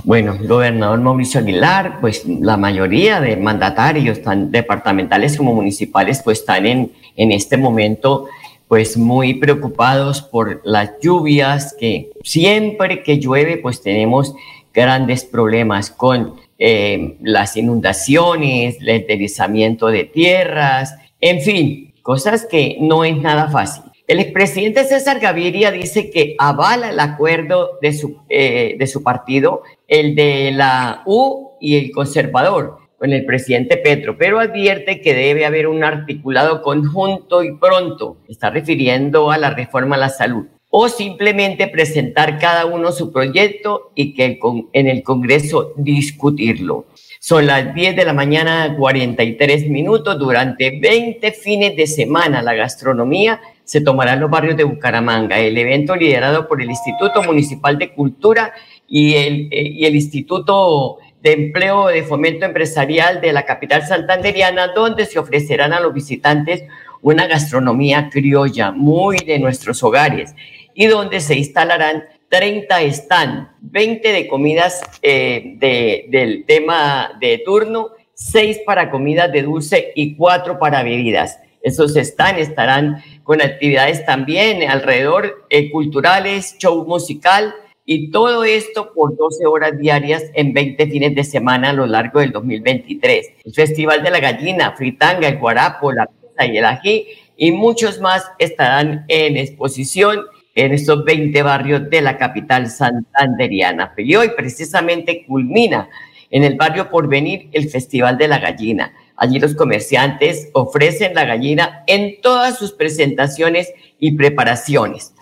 Bueno, 0.04 0.36
gobernador 0.46 1.00
Mauricio 1.00 1.40
Aguilar, 1.40 2.02
pues 2.02 2.26
la 2.26 2.58
mayoría 2.58 3.18
de 3.20 3.36
mandatarios, 3.38 4.20
tan 4.20 4.50
departamentales 4.50 5.38
como 5.38 5.54
municipales, 5.54 6.20
pues 6.22 6.40
están 6.40 6.66
en, 6.66 6.92
en 7.16 7.32
este 7.32 7.56
momento 7.56 8.26
pues 8.70 8.96
muy 8.96 9.34
preocupados 9.34 10.22
por 10.22 10.60
las 10.62 10.92
lluvias, 11.02 11.74
que 11.76 12.10
siempre 12.22 13.02
que 13.02 13.18
llueve 13.18 13.56
pues 13.56 13.82
tenemos 13.82 14.32
grandes 14.72 15.24
problemas 15.24 15.90
con 15.90 16.36
eh, 16.56 17.16
las 17.20 17.56
inundaciones, 17.56 18.76
el 18.80 19.04
deslizamiento 19.08 19.88
de 19.88 20.04
tierras, 20.04 20.94
en 21.20 21.40
fin, 21.40 21.94
cosas 22.02 22.46
que 22.46 22.76
no 22.80 23.04
es 23.04 23.16
nada 23.16 23.50
fácil. 23.50 23.82
El 24.06 24.20
expresidente 24.20 24.84
César 24.84 25.18
Gaviria 25.18 25.72
dice 25.72 26.08
que 26.08 26.36
avala 26.38 26.90
el 26.90 27.00
acuerdo 27.00 27.70
de 27.82 27.92
su, 27.92 28.18
eh, 28.28 28.76
de 28.78 28.86
su 28.86 29.02
partido, 29.02 29.64
el 29.88 30.14
de 30.14 30.52
la 30.52 31.02
U 31.06 31.54
y 31.60 31.74
el 31.74 31.90
conservador, 31.90 32.78
con 33.00 33.14
el 33.14 33.24
presidente 33.24 33.78
Petro, 33.78 34.18
pero 34.18 34.40
advierte 34.40 35.00
que 35.00 35.14
debe 35.14 35.46
haber 35.46 35.68
un 35.68 35.82
articulado 35.82 36.60
conjunto 36.60 37.42
y 37.42 37.56
pronto. 37.56 38.18
Está 38.28 38.50
refiriendo 38.50 39.30
a 39.30 39.38
la 39.38 39.48
reforma 39.48 39.96
a 39.96 40.00
la 40.00 40.10
salud. 40.10 40.44
O 40.68 40.86
simplemente 40.90 41.66
presentar 41.66 42.38
cada 42.38 42.66
uno 42.66 42.92
su 42.92 43.10
proyecto 43.10 43.90
y 43.94 44.12
que 44.12 44.38
en 44.74 44.86
el 44.86 45.02
Congreso 45.02 45.72
discutirlo. 45.78 46.84
Son 47.20 47.46
las 47.46 47.74
10 47.74 47.96
de 47.96 48.04
la 48.04 48.12
mañana, 48.12 48.76
43 48.78 49.70
minutos. 49.70 50.18
Durante 50.18 50.78
20 50.78 51.32
fines 51.32 51.76
de 51.76 51.86
semana, 51.86 52.42
la 52.42 52.52
gastronomía 52.52 53.40
se 53.64 53.80
tomará 53.80 54.12
en 54.12 54.20
los 54.20 54.30
barrios 54.30 54.58
de 54.58 54.64
Bucaramanga. 54.64 55.38
El 55.38 55.56
evento 55.56 55.96
liderado 55.96 56.46
por 56.46 56.60
el 56.60 56.68
Instituto 56.68 57.22
Municipal 57.22 57.78
de 57.78 57.94
Cultura 57.94 58.52
y 58.86 59.14
el, 59.14 59.48
eh, 59.50 59.70
y 59.70 59.86
el 59.86 59.94
Instituto 59.94 60.98
de 61.22 61.32
Empleo 61.32 61.88
de 61.88 62.02
Fomento 62.02 62.46
Empresarial 62.46 63.20
de 63.20 63.32
la 63.32 63.44
capital 63.44 63.86
santanderiana, 63.86 64.68
donde 64.68 65.06
se 65.06 65.18
ofrecerán 65.18 65.72
a 65.72 65.80
los 65.80 65.92
visitantes 65.92 66.64
una 67.02 67.26
gastronomía 67.26 68.08
criolla 68.10 68.70
muy 68.70 69.18
de 69.18 69.38
nuestros 69.38 69.82
hogares 69.82 70.34
y 70.74 70.86
donde 70.86 71.20
se 71.20 71.34
instalarán 71.36 72.04
30 72.28 72.92
stands, 72.92 73.50
20 73.60 74.12
de 74.12 74.28
comidas 74.28 74.82
eh, 75.02 75.54
de, 75.56 76.06
del 76.08 76.44
tema 76.46 77.12
de 77.20 77.42
turno, 77.44 77.90
6 78.14 78.60
para 78.64 78.90
comidas 78.90 79.32
de 79.32 79.42
dulce 79.42 79.92
y 79.94 80.14
4 80.14 80.58
para 80.58 80.82
bebidas. 80.82 81.38
Esos 81.62 81.94
stands 81.94 82.40
estarán 82.40 83.02
con 83.24 83.42
actividades 83.42 84.04
también 84.06 84.62
alrededor 84.68 85.46
eh, 85.50 85.70
culturales, 85.70 86.56
show 86.58 86.84
musical, 86.86 87.54
y 87.92 88.12
todo 88.12 88.44
esto 88.44 88.92
por 88.94 89.16
12 89.16 89.46
horas 89.46 89.76
diarias 89.76 90.22
en 90.34 90.52
20 90.52 90.86
fines 90.86 91.12
de 91.12 91.24
semana 91.24 91.70
a 91.70 91.72
lo 91.72 91.86
largo 91.86 92.20
del 92.20 92.30
2023. 92.30 93.32
El 93.44 93.52
Festival 93.52 94.04
de 94.04 94.12
la 94.12 94.20
Gallina, 94.20 94.76
Fritanga, 94.76 95.26
el 95.26 95.38
Guarapo, 95.38 95.90
la 95.90 96.06
Pizza 96.06 96.46
y 96.46 96.56
el 96.56 96.66
Ají 96.66 97.08
y 97.36 97.50
muchos 97.50 98.00
más 98.00 98.30
estarán 98.38 99.06
en 99.08 99.36
exposición 99.36 100.20
en 100.54 100.72
estos 100.72 101.04
20 101.04 101.42
barrios 101.42 101.90
de 101.90 102.00
la 102.00 102.16
capital 102.16 102.70
santanderiana. 102.70 103.92
Y 103.96 104.14
hoy 104.14 104.30
precisamente 104.36 105.26
culmina 105.26 105.90
en 106.30 106.44
el 106.44 106.54
barrio 106.54 106.90
Porvenir 106.90 107.48
el 107.50 107.70
Festival 107.70 108.16
de 108.18 108.28
la 108.28 108.38
Gallina. 108.38 108.94
Allí 109.16 109.40
los 109.40 109.56
comerciantes 109.56 110.48
ofrecen 110.52 111.12
la 111.16 111.24
gallina 111.24 111.82
en 111.88 112.20
todas 112.20 112.56
sus 112.56 112.70
presentaciones 112.70 113.72
y 113.98 114.12
preparaciones. 114.12 115.12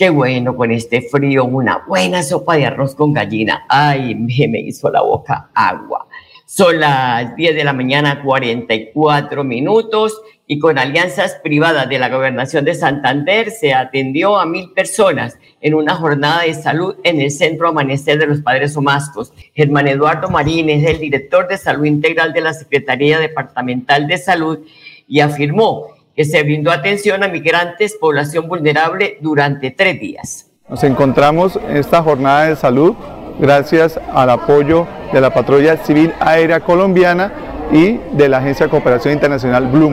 Qué 0.00 0.08
bueno 0.08 0.56
con 0.56 0.70
este 0.70 1.02
frío, 1.02 1.44
una 1.44 1.84
buena 1.86 2.22
sopa 2.22 2.56
de 2.56 2.64
arroz 2.64 2.94
con 2.94 3.12
gallina. 3.12 3.66
Ay, 3.68 4.14
me, 4.14 4.48
me 4.48 4.60
hizo 4.60 4.90
la 4.90 5.02
boca 5.02 5.50
agua. 5.52 6.06
Son 6.46 6.80
las 6.80 7.36
10 7.36 7.54
de 7.54 7.64
la 7.64 7.74
mañana, 7.74 8.22
44 8.22 9.44
minutos, 9.44 10.18
y 10.46 10.58
con 10.58 10.78
alianzas 10.78 11.38
privadas 11.42 11.86
de 11.90 11.98
la 11.98 12.08
Gobernación 12.08 12.64
de 12.64 12.74
Santander 12.74 13.50
se 13.50 13.74
atendió 13.74 14.38
a 14.38 14.46
mil 14.46 14.72
personas 14.72 15.36
en 15.60 15.74
una 15.74 15.94
jornada 15.96 16.44
de 16.44 16.54
salud 16.54 16.96
en 17.04 17.20
el 17.20 17.30
Centro 17.30 17.68
Amanecer 17.68 18.18
de 18.18 18.26
los 18.26 18.40
Padres 18.40 18.74
Omascos. 18.78 19.34
Germán 19.54 19.86
Eduardo 19.86 20.30
Marín 20.30 20.70
es 20.70 20.82
el 20.88 20.98
director 20.98 21.46
de 21.46 21.58
Salud 21.58 21.84
Integral 21.84 22.32
de 22.32 22.40
la 22.40 22.54
Secretaría 22.54 23.18
Departamental 23.18 24.06
de 24.06 24.16
Salud 24.16 24.60
y 25.06 25.20
afirmó 25.20 25.88
que 26.20 26.26
se 26.26 26.42
brindó 26.42 26.70
atención 26.70 27.24
a 27.24 27.28
migrantes, 27.28 27.96
población 27.98 28.46
vulnerable, 28.46 29.16
durante 29.22 29.70
tres 29.70 29.98
días. 29.98 30.50
Nos 30.68 30.84
encontramos 30.84 31.58
en 31.66 31.78
esta 31.78 32.02
jornada 32.02 32.44
de 32.44 32.56
salud 32.56 32.94
gracias 33.38 33.98
al 34.12 34.28
apoyo 34.28 34.86
de 35.14 35.20
la 35.22 35.32
Patrulla 35.32 35.78
Civil 35.78 36.12
Aérea 36.20 36.60
Colombiana 36.60 37.32
y 37.72 37.98
de 38.12 38.28
la 38.28 38.36
Agencia 38.36 38.66
de 38.66 38.70
Cooperación 38.70 39.14
Internacional 39.14 39.68
Blue 39.68 39.88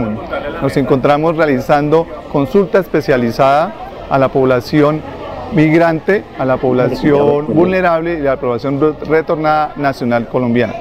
Nos 0.61 0.75
encontramos 0.75 1.37
realizando 1.37 2.05
consulta 2.29 2.79
especializada 2.79 3.73
a 4.09 4.17
la 4.17 4.27
población 4.27 5.01
migrante, 5.53 6.25
a 6.37 6.43
la 6.43 6.57
población 6.57 7.45
vulnerable 7.53 8.19
y 8.19 8.27
a 8.27 8.31
la 8.31 8.37
población 8.37 8.97
retornada 9.07 9.71
nacional 9.77 10.27
colombiana. 10.27 10.73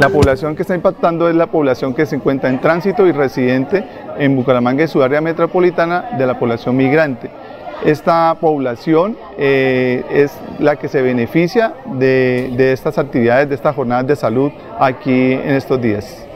La 0.00 0.08
población 0.08 0.56
que 0.56 0.62
está 0.62 0.74
impactando 0.74 1.28
es 1.28 1.36
la 1.36 1.46
población 1.46 1.94
que 1.94 2.04
se 2.04 2.16
encuentra 2.16 2.50
en 2.50 2.60
tránsito 2.60 3.06
y 3.06 3.12
residente 3.12 3.84
en 4.18 4.36
Bucaramanga 4.36 4.84
y 4.84 4.88
su 4.88 5.02
área 5.02 5.20
metropolitana 5.20 6.10
de 6.18 6.26
la 6.26 6.38
población 6.38 6.76
migrante. 6.76 7.30
Esta 7.84 8.34
población 8.40 9.16
eh, 9.36 10.04
es 10.10 10.32
la 10.58 10.76
que 10.76 10.88
se 10.88 11.02
beneficia 11.02 11.74
de, 11.84 12.52
de 12.56 12.72
estas 12.72 12.98
actividades, 12.98 13.48
de 13.48 13.54
estas 13.54 13.74
jornadas 13.74 14.06
de 14.06 14.16
salud 14.16 14.50
aquí 14.78 15.32
en 15.32 15.50
estos 15.50 15.80
días. 15.80 16.26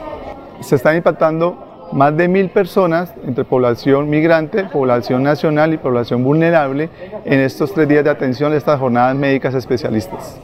Se 0.59 0.75
están 0.75 0.97
impactando 0.97 1.87
más 1.91 2.15
de 2.15 2.27
mil 2.27 2.49
personas 2.49 3.13
entre 3.25 3.45
población 3.45 4.09
migrante, 4.09 4.65
población 4.65 5.23
nacional 5.23 5.73
y 5.73 5.77
población 5.77 6.23
vulnerable 6.23 6.89
en 7.25 7.39
estos 7.39 7.73
tres 7.73 7.87
días 7.87 8.03
de 8.03 8.11
atención 8.11 8.51
de 8.51 8.57
estas 8.57 8.79
jornadas 8.79 9.15
médicas 9.15 9.55
especialistas. 9.55 10.39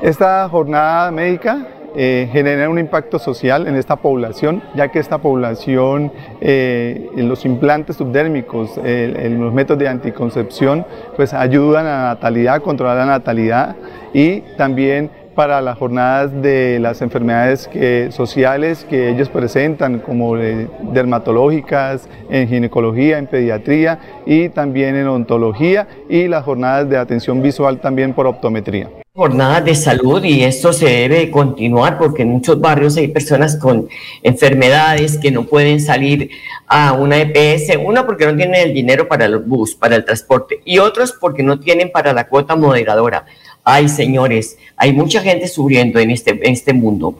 Esta 0.00 0.48
jornada 0.48 1.12
médica 1.12 1.68
eh, 1.96 2.28
genera 2.32 2.68
un 2.68 2.78
impacto 2.78 3.18
social 3.18 3.66
en 3.66 3.76
esta 3.76 3.96
población, 3.96 4.62
ya 4.74 4.88
que 4.88 4.98
esta 4.98 5.18
población, 5.18 6.12
eh, 6.40 7.10
los 7.16 7.44
implantes 7.44 7.96
subdérmicos, 7.96 8.76
los 8.76 9.52
métodos 9.52 9.78
de 9.78 9.88
anticoncepción, 9.88 10.86
pues 11.16 11.34
ayudan 11.34 11.86
a 11.86 11.90
la 11.90 12.02
natalidad, 12.14 12.54
a 12.54 12.60
controlar 12.60 12.96
la 12.96 13.06
natalidad 13.06 13.76
y 14.12 14.40
también 14.56 15.10
para 15.34 15.60
las 15.62 15.78
jornadas 15.78 16.42
de 16.42 16.78
las 16.78 17.00
enfermedades 17.00 17.68
sociales 18.10 18.86
que 18.88 19.08
ellos 19.10 19.28
presentan, 19.30 19.98
como 19.98 20.36
dermatológicas, 20.36 22.08
en 22.28 22.48
ginecología, 22.48 23.18
en 23.18 23.26
pediatría 23.26 23.98
y 24.26 24.50
también 24.50 24.96
en 24.96 25.08
ontología 25.08 25.88
y 26.08 26.28
las 26.28 26.44
jornadas 26.44 26.88
de 26.88 26.98
atención 26.98 27.42
visual 27.42 27.80
también 27.80 28.12
por 28.12 28.26
optometría 28.26 29.01
jornadas 29.14 29.62
de 29.66 29.74
salud 29.74 30.24
y 30.24 30.42
esto 30.42 30.72
se 30.72 30.86
debe 30.86 31.30
continuar 31.30 31.98
porque 31.98 32.22
en 32.22 32.30
muchos 32.30 32.58
barrios 32.58 32.96
hay 32.96 33.08
personas 33.08 33.56
con 33.56 33.86
enfermedades 34.22 35.18
que 35.18 35.30
no 35.30 35.44
pueden 35.44 35.82
salir 35.82 36.30
a 36.66 36.94
una 36.94 37.18
EPS, 37.20 37.76
una 37.84 38.06
porque 38.06 38.24
no 38.24 38.34
tienen 38.34 38.68
el 38.68 38.72
dinero 38.72 39.08
para 39.08 39.26
el 39.26 39.36
bus, 39.36 39.74
para 39.74 39.96
el 39.96 40.06
transporte 40.06 40.62
y 40.64 40.78
otros 40.78 41.12
porque 41.12 41.42
no 41.42 41.60
tienen 41.60 41.92
para 41.92 42.14
la 42.14 42.26
cuota 42.26 42.56
moderadora. 42.56 43.26
Ay, 43.62 43.90
señores, 43.90 44.56
hay 44.78 44.94
mucha 44.94 45.20
gente 45.20 45.46
sufriendo 45.46 46.00
en 46.00 46.10
este, 46.10 46.30
en 46.30 46.50
este 46.50 46.72
mundo. 46.72 47.18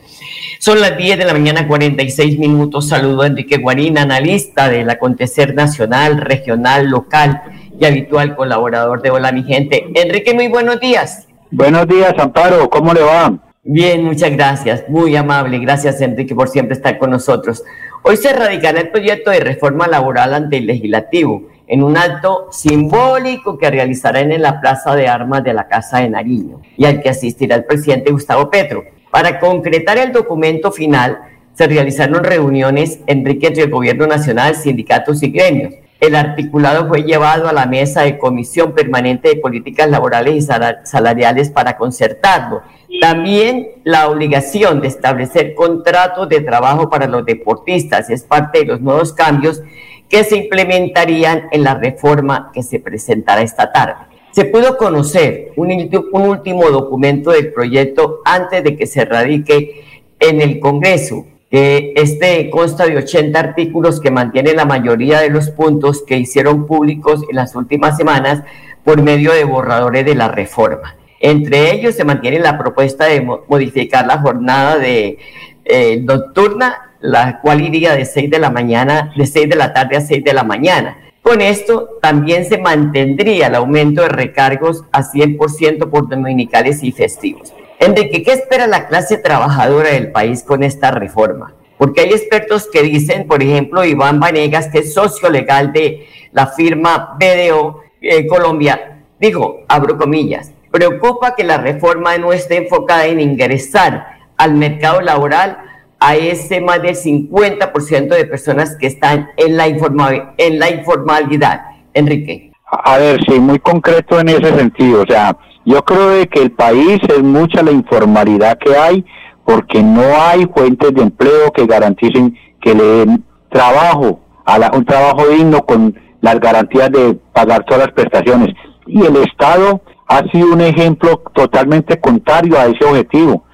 Son 0.60 0.80
las 0.80 0.96
10 0.96 1.18
de 1.18 1.26
la 1.26 1.34
mañana, 1.34 1.68
46 1.68 2.38
minutos. 2.38 2.88
Saludo 2.88 3.20
a 3.20 3.26
Enrique 3.26 3.58
Guarín, 3.58 3.98
analista 3.98 4.70
del 4.70 4.88
acontecer 4.88 5.54
nacional, 5.54 6.22
regional, 6.22 6.88
local 6.88 7.42
y 7.78 7.84
habitual 7.84 8.34
colaborador 8.34 9.02
de 9.02 9.10
Hola, 9.10 9.30
mi 9.30 9.42
gente. 9.42 9.84
Enrique, 9.94 10.32
muy 10.32 10.48
buenos 10.48 10.80
días. 10.80 11.26
Buenos 11.54 11.86
días, 11.86 12.14
Amparo, 12.16 12.70
¿cómo 12.70 12.94
le 12.94 13.02
va? 13.02 13.38
Bien, 13.62 14.02
muchas 14.02 14.30
gracias, 14.30 14.88
muy 14.88 15.14
amable. 15.16 15.58
Gracias, 15.58 16.00
Enrique, 16.00 16.34
por 16.34 16.48
siempre 16.48 16.74
estar 16.74 16.96
con 16.96 17.10
nosotros. 17.10 17.62
Hoy 18.02 18.16
se 18.16 18.32
radicará 18.32 18.80
el 18.80 18.88
proyecto 18.88 19.30
de 19.30 19.40
reforma 19.40 19.86
laboral 19.86 20.32
ante 20.32 20.56
el 20.56 20.66
legislativo 20.66 21.50
en 21.66 21.82
un 21.82 21.98
acto 21.98 22.48
simbólico 22.50 23.58
que 23.58 23.70
realizarán 23.70 24.32
en 24.32 24.40
la 24.40 24.62
Plaza 24.62 24.96
de 24.96 25.08
Armas 25.08 25.44
de 25.44 25.52
la 25.52 25.68
Casa 25.68 25.98
de 25.98 26.08
Nariño 26.08 26.62
y 26.78 26.86
al 26.86 27.02
que 27.02 27.10
asistirá 27.10 27.54
el 27.56 27.66
presidente 27.66 28.12
Gustavo 28.12 28.48
Petro. 28.48 28.84
Para 29.10 29.38
concretar 29.38 29.98
el 29.98 30.10
documento 30.10 30.72
final, 30.72 31.18
se 31.52 31.66
realizaron 31.66 32.24
reuniones, 32.24 33.00
Enrique, 33.06 33.48
entre 33.48 33.64
el 33.64 33.70
Gobierno 33.70 34.06
Nacional, 34.06 34.54
sindicatos 34.54 35.22
y 35.22 35.30
gremios 35.30 35.74
el 36.02 36.16
articulado 36.16 36.88
fue 36.88 37.04
llevado 37.04 37.48
a 37.48 37.52
la 37.52 37.66
mesa 37.66 38.02
de 38.02 38.18
Comisión 38.18 38.72
Permanente 38.72 39.28
de 39.28 39.36
Políticas 39.36 39.88
Laborales 39.88 40.34
y 40.34 40.40
Salariales 40.84 41.50
para 41.50 41.76
concertarlo. 41.76 42.62
También 43.00 43.68
la 43.84 44.08
obligación 44.08 44.80
de 44.80 44.88
establecer 44.88 45.54
contratos 45.54 46.28
de 46.28 46.40
trabajo 46.40 46.90
para 46.90 47.06
los 47.06 47.24
deportistas 47.24 48.10
es 48.10 48.24
parte 48.24 48.58
de 48.58 48.64
los 48.64 48.80
nuevos 48.80 49.12
cambios 49.12 49.62
que 50.08 50.24
se 50.24 50.38
implementarían 50.38 51.44
en 51.52 51.62
la 51.62 51.74
reforma 51.74 52.50
que 52.52 52.64
se 52.64 52.80
presentará 52.80 53.42
esta 53.42 53.70
tarde. 53.70 53.94
Se 54.32 54.46
pudo 54.46 54.76
conocer 54.76 55.52
un, 55.54 55.70
un 55.70 56.22
último 56.22 56.68
documento 56.68 57.30
del 57.30 57.52
proyecto 57.52 58.22
antes 58.24 58.64
de 58.64 58.76
que 58.76 58.88
se 58.88 59.04
radique 59.04 59.84
en 60.18 60.40
el 60.40 60.58
Congreso, 60.58 61.26
este 61.52 62.48
consta 62.48 62.86
de 62.86 62.96
80 62.96 63.38
artículos 63.38 64.00
que 64.00 64.10
mantienen 64.10 64.56
la 64.56 64.64
mayoría 64.64 65.20
de 65.20 65.28
los 65.28 65.50
puntos 65.50 66.02
que 66.02 66.16
hicieron 66.16 66.66
públicos 66.66 67.22
en 67.28 67.36
las 67.36 67.54
últimas 67.54 67.98
semanas 67.98 68.42
por 68.84 69.02
medio 69.02 69.32
de 69.32 69.44
borradores 69.44 70.06
de 70.06 70.14
la 70.14 70.28
reforma. 70.28 70.96
Entre 71.20 71.72
ellos 71.72 71.94
se 71.94 72.04
mantiene 72.04 72.38
la 72.38 72.58
propuesta 72.58 73.04
de 73.04 73.20
modificar 73.20 74.06
la 74.06 74.18
jornada 74.18 74.78
de 74.78 75.18
eh, 75.66 76.00
nocturna, 76.02 76.94
la 77.00 77.40
cual 77.40 77.60
iría 77.60 77.94
de 77.94 78.06
6 78.06 78.30
de 78.30 78.38
la 78.38 78.50
mañana, 78.50 79.12
de 79.14 79.26
6 79.26 79.50
de 79.50 79.56
la 79.56 79.74
tarde 79.74 79.98
a 79.98 80.00
6 80.00 80.24
de 80.24 80.32
la 80.32 80.44
mañana. 80.44 80.96
Con 81.20 81.40
esto 81.40 81.98
también 82.00 82.46
se 82.46 82.58
mantendría 82.58 83.48
el 83.48 83.54
aumento 83.54 84.02
de 84.02 84.08
recargos 84.08 84.84
a 84.90 85.02
100% 85.02 85.90
por 85.90 86.08
dominicales 86.08 86.82
y 86.82 86.92
festivos. 86.92 87.52
Enrique, 87.84 88.22
¿qué 88.22 88.30
espera 88.30 88.68
la 88.68 88.86
clase 88.86 89.18
trabajadora 89.18 89.90
del 89.90 90.12
país 90.12 90.44
con 90.44 90.62
esta 90.62 90.92
reforma? 90.92 91.52
Porque 91.78 92.02
hay 92.02 92.10
expertos 92.10 92.68
que 92.72 92.80
dicen, 92.80 93.26
por 93.26 93.42
ejemplo, 93.42 93.84
Iván 93.84 94.20
Vanegas, 94.20 94.68
que 94.68 94.78
es 94.78 94.94
socio 94.94 95.28
legal 95.28 95.72
de 95.72 96.06
la 96.30 96.46
firma 96.46 97.16
BDO 97.18 97.80
eh, 98.00 98.28
Colombia, 98.28 99.00
dijo, 99.18 99.62
abro 99.66 99.98
comillas, 99.98 100.52
preocupa 100.70 101.34
que 101.34 101.42
la 101.42 101.58
reforma 101.58 102.16
no 102.18 102.32
esté 102.32 102.58
enfocada 102.58 103.06
en 103.06 103.18
ingresar 103.18 104.06
al 104.36 104.54
mercado 104.54 105.00
laboral 105.00 105.58
a 105.98 106.14
ese 106.14 106.60
más 106.60 106.80
del 106.82 106.94
50% 106.94 108.14
de 108.14 108.26
personas 108.26 108.76
que 108.76 108.86
están 108.86 109.30
en 109.36 109.56
la, 109.56 109.66
en 109.66 110.58
la 110.60 110.70
informalidad. 110.70 111.62
Enrique. 111.94 112.52
A 112.64 112.98
ver, 112.98 113.20
sí, 113.24 113.40
muy 113.40 113.58
concreto 113.58 114.20
en 114.20 114.28
ese 114.28 114.54
sentido. 114.54 115.02
O 115.02 115.06
sea, 115.06 115.36
yo 115.64 115.84
creo 115.84 116.26
que 116.28 116.42
el 116.42 116.52
país 116.52 116.98
es 117.08 117.22
mucha 117.22 117.62
la 117.62 117.72
informalidad 117.72 118.58
que 118.58 118.76
hay 118.76 119.04
porque 119.44 119.82
no 119.82 120.02
hay 120.20 120.46
fuentes 120.46 120.94
de 120.94 121.02
empleo 121.02 121.50
que 121.52 121.66
garanticen 121.66 122.36
que 122.60 122.74
le 122.74 122.84
den 122.84 123.24
trabajo, 123.50 124.20
a 124.44 124.70
un 124.74 124.84
trabajo 124.84 125.28
digno 125.28 125.62
con 125.62 125.94
las 126.20 126.38
garantías 126.40 126.90
de 126.90 127.14
pagar 127.32 127.64
todas 127.64 127.86
las 127.86 127.92
prestaciones. 127.92 128.54
Y 128.86 129.04
el 129.04 129.16
Estado 129.16 129.80
ha 130.08 130.20
sido 130.30 130.52
un 130.52 130.60
ejemplo 130.60 131.22
totalmente 131.34 132.00
contrario 132.00 132.58
a 132.58 132.66
ese 132.66 132.84
objetivo. 132.84 133.44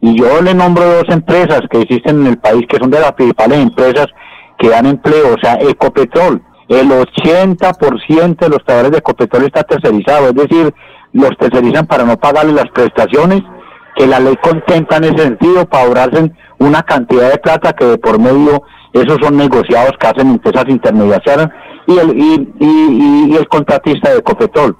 Y 0.00 0.18
yo 0.18 0.40
le 0.42 0.54
nombro 0.54 0.84
dos 0.84 1.08
empresas 1.08 1.62
que 1.70 1.80
existen 1.80 2.20
en 2.20 2.26
el 2.28 2.38
país 2.38 2.64
que 2.68 2.78
son 2.78 2.90
de 2.90 3.00
las 3.00 3.12
principales 3.12 3.58
empresas 3.58 4.06
que 4.58 4.68
dan 4.68 4.86
empleo, 4.86 5.34
o 5.34 5.40
sea, 5.40 5.54
Ecopetrol. 5.54 6.42
El 6.68 6.90
80% 6.90 8.36
de 8.36 8.48
los 8.48 8.64
trabajadores 8.64 8.92
de 8.92 8.98
Ecopetrol 8.98 9.44
está 9.44 9.62
tercerizado, 9.62 10.28
es 10.28 10.34
decir, 10.34 10.74
los 11.12 11.30
tercerizan 11.38 11.86
para 11.86 12.04
no 12.04 12.16
pagarle 12.16 12.52
las 12.52 12.70
prestaciones, 12.70 13.42
que 13.96 14.06
la 14.06 14.20
ley 14.20 14.36
contempla 14.36 14.98
en 14.98 15.04
ese 15.04 15.18
sentido 15.18 15.66
para 15.66 15.84
ahorrarse 15.84 16.32
una 16.58 16.82
cantidad 16.82 17.30
de 17.30 17.38
plata 17.38 17.72
que 17.72 17.84
de 17.84 17.98
por 17.98 18.18
medio 18.18 18.62
esos 18.92 19.18
son 19.22 19.36
negociados 19.36 19.92
que 19.98 20.06
hacen 20.06 20.28
empresas 20.28 20.64
intermediarias 20.68 21.48
y 21.86 21.98
el, 21.98 22.18
y, 22.18 23.36
el 23.36 23.48
contratista 23.48 24.14
de 24.14 24.22
Copetol. 24.22 24.76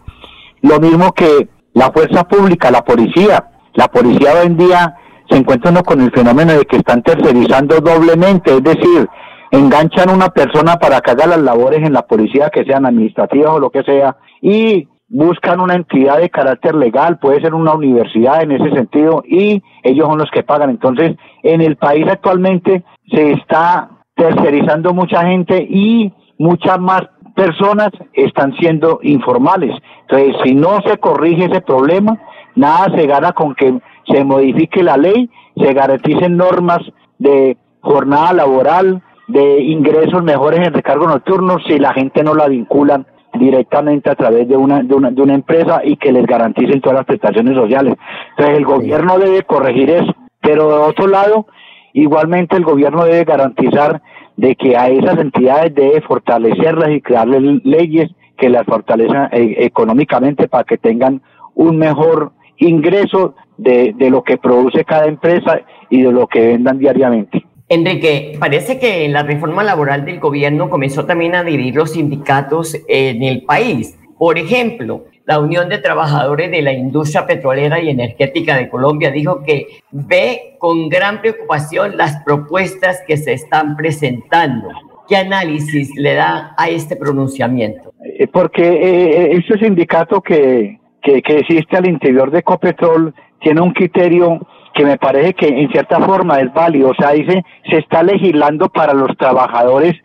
Lo 0.63 0.79
mismo 0.81 1.13
que 1.13 1.49
la 1.75 1.91
fuerza 1.93 2.25
pública, 2.25 2.71
la 2.71 2.85
policía. 2.85 3.45
La 3.75 3.89
policía 3.89 4.33
hoy 4.35 4.47
en 4.47 4.57
día 4.57 4.97
se 5.31 5.37
encuentra 5.37 5.71
uno 5.71 5.83
con 5.83 6.01
el 6.01 6.11
fenómeno 6.11 6.55
de 6.55 6.65
que 6.65 6.79
están 6.79 7.03
tercerizando 7.03 7.81
doblemente, 7.81 8.57
es 8.57 8.63
decir, 8.63 9.09
enganchan 9.51 10.11
a 10.11 10.15
una 10.15 10.29
persona 10.29 10.77
para 10.77 11.01
que 11.01 11.11
haga 11.11 11.27
las 11.27 11.41
labores 11.41 11.81
en 11.87 11.93
la 11.93 12.03
policía, 12.03 12.51
que 12.51 12.65
sean 12.65 12.87
administrativas 12.87 13.51
o 13.53 13.61
lo 13.61 13.71
que 13.71 13.83
sea, 13.83 14.17
y 14.41 14.89
buscan 15.09 15.61
una 15.61 15.75
entidad 15.75 16.19
de 16.19 16.31
carácter 16.31 16.75
legal, 16.75 17.19
puede 17.19 17.41
ser 17.41 17.55
una 17.55 17.73
universidad 17.73 18.43
en 18.43 18.53
ese 18.53 18.71
sentido, 18.75 19.23
y 19.27 19.63
ellos 19.83 20.07
son 20.07 20.19
los 20.19 20.31
que 20.31 20.43
pagan. 20.43 20.71
Entonces, 20.71 21.17
en 21.43 21.61
el 21.61 21.77
país 21.77 22.07
actualmente 22.09 22.85
se 23.11 23.33
está 23.33 23.91
tercerizando 24.15 24.93
mucha 24.93 25.27
gente 25.27 25.67
y 25.69 26.13
muchas 26.39 26.79
más 26.79 27.03
personas 27.35 27.91
están 28.13 28.55
siendo 28.57 29.01
informales. 29.03 29.75
Entonces, 30.03 30.37
si 30.45 30.55
no 30.55 30.81
se 30.85 30.99
corrige 30.99 31.45
ese 31.45 31.61
problema, 31.61 32.19
nada 32.55 32.95
se 32.97 33.07
gana 33.07 33.33
con 33.33 33.55
que 33.55 33.79
se 34.07 34.25
modifique 34.25 34.83
la 34.83 34.97
ley, 34.97 35.31
se 35.57 35.73
garanticen 35.73 36.37
normas 36.37 36.81
de 37.19 37.57
jornada 37.81 38.33
laboral, 38.33 39.03
de 39.29 39.61
ingresos 39.61 40.23
mejores 40.23 40.67
en 40.67 40.73
recargo 40.73 41.07
nocturno, 41.07 41.59
si 41.67 41.79
la 41.79 41.93
gente 41.93 42.25
no 42.25 42.35
la 42.35 42.49
vinculan 42.49 43.07
directamente 43.39 44.11
a 44.11 44.15
través 44.15 44.49
de 44.49 44.57
una, 44.57 44.83
de 44.83 44.95
una, 44.95 45.11
de 45.11 45.23
una 45.23 45.35
empresa 45.35 45.81
y 45.85 45.97
que 45.97 46.13
les 46.13 46.27
garanticen 46.27 46.81
todas 46.81 46.99
las 46.99 47.07
prestaciones 47.07 47.55
sociales. 47.55 47.95
Entonces 48.31 48.59
el 48.59 48.65
gobierno 48.65 49.19
debe 49.19 49.43
corregir 49.43 49.91
eso, 49.91 50.15
pero 50.41 50.69
de 50.69 50.91
otro 50.91 51.07
lado, 51.07 51.47
igualmente 51.93 52.57
el 52.57 52.65
gobierno 52.65 53.05
debe 53.05 53.25
garantizar 53.25 54.03
de 54.37 54.55
que 54.55 54.77
a 54.77 54.89
esas 54.89 55.19
entidades 55.19 55.75
debe 55.75 56.01
fortalecerlas 56.03 56.91
y 56.91 57.01
crearles 57.01 57.65
leyes 57.65 58.11
que 58.37 58.49
las 58.49 58.65
fortalezcan 58.65 59.31
eh, 59.33 59.57
económicamente 59.59 60.47
para 60.47 60.65
que 60.65 60.79
tengan 60.79 61.21
un 61.55 61.77
mejor 61.77 62.31
ingreso 62.57 63.35
de, 63.57 63.93
de 63.97 64.11
lo 64.11 64.23
que 64.23 64.39
produce 64.39 64.85
cada 64.85 65.07
empresa 65.07 65.61
y 65.91 66.03
de 66.03 66.13
lo 66.13 66.29
que 66.29 66.41
vendan 66.41 66.79
diariamente. 66.79 67.48
Enrique, 67.71 68.37
parece 68.41 68.79
que 68.79 69.07
la 69.09 69.23
reforma 69.23 69.63
laboral 69.63 70.07
del 70.07 70.21
gobierno 70.21 70.71
comenzó 70.71 71.05
también 71.05 71.35
a 71.35 71.45
dividir 71.45 71.77
los 71.77 71.93
sindicatos 71.93 72.77
en 72.89 73.23
el 73.23 73.43
país. 73.43 73.99
Por 74.17 74.39
ejemplo, 74.39 75.05
la 75.27 75.39
Unión 75.39 75.69
de 75.69 75.77
Trabajadores 75.77 76.51
de 76.51 76.63
la 76.63 76.73
Industria 76.73 77.27
Petrolera 77.27 77.79
y 77.79 77.91
Energética 77.91 78.57
de 78.57 78.71
Colombia 78.71 79.11
dijo 79.11 79.43
que 79.43 79.67
ve 79.91 80.57
con 80.59 80.89
gran 80.89 81.21
preocupación 81.21 81.99
las 81.99 82.23
propuestas 82.25 83.03
que 83.07 83.19
se 83.19 83.35
están 83.35 83.77
presentando. 83.77 84.69
¿Qué 85.07 85.17
análisis 85.17 85.95
le 85.97 86.15
da 86.15 86.55
a 86.57 86.71
este 86.71 86.97
pronunciamiento? 86.97 87.93
Eh, 88.03 88.27
porque 88.29 88.63
eh, 88.63 89.33
ese 89.33 89.59
sindicato 89.59 90.23
que, 90.23 90.79
que, 91.03 91.21
que 91.21 91.41
existe 91.41 91.77
al 91.77 91.87
interior 91.87 92.31
de 92.31 92.43
Copetrol 92.43 93.15
tiene 93.41 93.61
un 93.61 93.73
criterio 93.73 94.41
que 94.79 94.85
me 94.85 94.97
parece 94.97 95.35
que 95.35 95.49
en 95.49 95.69
cierta 95.73 95.99
forma 95.99 96.39
es 96.39 96.55
válido. 96.55 96.91
O 96.91 96.95
sea, 96.95 97.11
dice, 97.11 97.45
se 97.69 97.79
está 97.79 98.05
legislando 98.05 98.69
para 98.69 98.95
los 98.95 99.17
trabajadores 99.17 99.97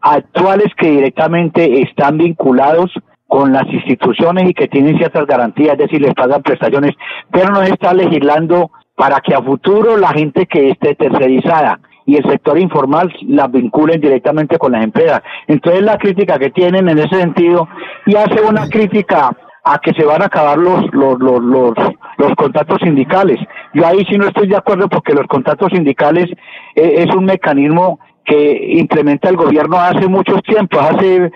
actuales 0.00 0.68
que 0.78 0.90
directamente 0.90 1.82
están 1.82 2.16
vinculados 2.16 2.90
con 3.26 3.52
las 3.52 3.66
instituciones 3.66 4.48
y 4.48 4.54
que 4.54 4.68
tienen 4.68 4.96
ciertas 4.96 5.26
garantías, 5.26 5.74
es 5.74 5.78
decir, 5.78 6.00
les 6.00 6.14
pagan 6.14 6.42
prestaciones, 6.42 6.92
pero 7.30 7.50
no 7.50 7.62
se 7.62 7.74
está 7.74 7.92
legislando 7.92 8.70
para 8.96 9.20
que 9.20 9.34
a 9.34 9.42
futuro 9.42 9.98
la 9.98 10.08
gente 10.08 10.46
que 10.46 10.70
esté 10.70 10.94
tercerizada 10.94 11.78
y 12.06 12.16
el 12.16 12.24
sector 12.24 12.58
informal 12.58 13.12
la 13.28 13.48
vinculen 13.48 14.00
directamente 14.00 14.58
con 14.58 14.72
las 14.72 14.82
empresas. 14.82 15.22
Entonces 15.46 15.82
la 15.82 15.98
crítica 15.98 16.38
que 16.38 16.50
tienen 16.50 16.88
en 16.88 16.98
ese 16.98 17.20
sentido 17.20 17.68
y 18.06 18.16
hace 18.16 18.40
una 18.40 18.66
crítica 18.68 19.36
a 19.64 19.78
que 19.78 19.92
se 19.92 20.04
van 20.04 20.22
a 20.22 20.26
acabar 20.26 20.58
los, 20.58 20.92
los, 20.92 21.18
los, 21.20 21.42
los, 21.42 21.74
los 22.18 22.34
contratos 22.36 22.78
sindicales. 22.82 23.38
Yo 23.74 23.86
ahí 23.86 24.04
sí 24.08 24.18
no 24.18 24.26
estoy 24.26 24.48
de 24.48 24.56
acuerdo 24.56 24.88
porque 24.88 25.14
los 25.14 25.26
contratos 25.26 25.70
sindicales 25.72 26.26
eh, 26.74 27.04
es 27.06 27.14
un 27.14 27.24
mecanismo 27.24 28.00
que 28.24 28.76
implementa 28.78 29.28
el 29.28 29.36
gobierno 29.36 29.78
hace 29.78 30.08
muchos 30.08 30.42
tiempos, 30.42 30.80
hace 30.80 31.30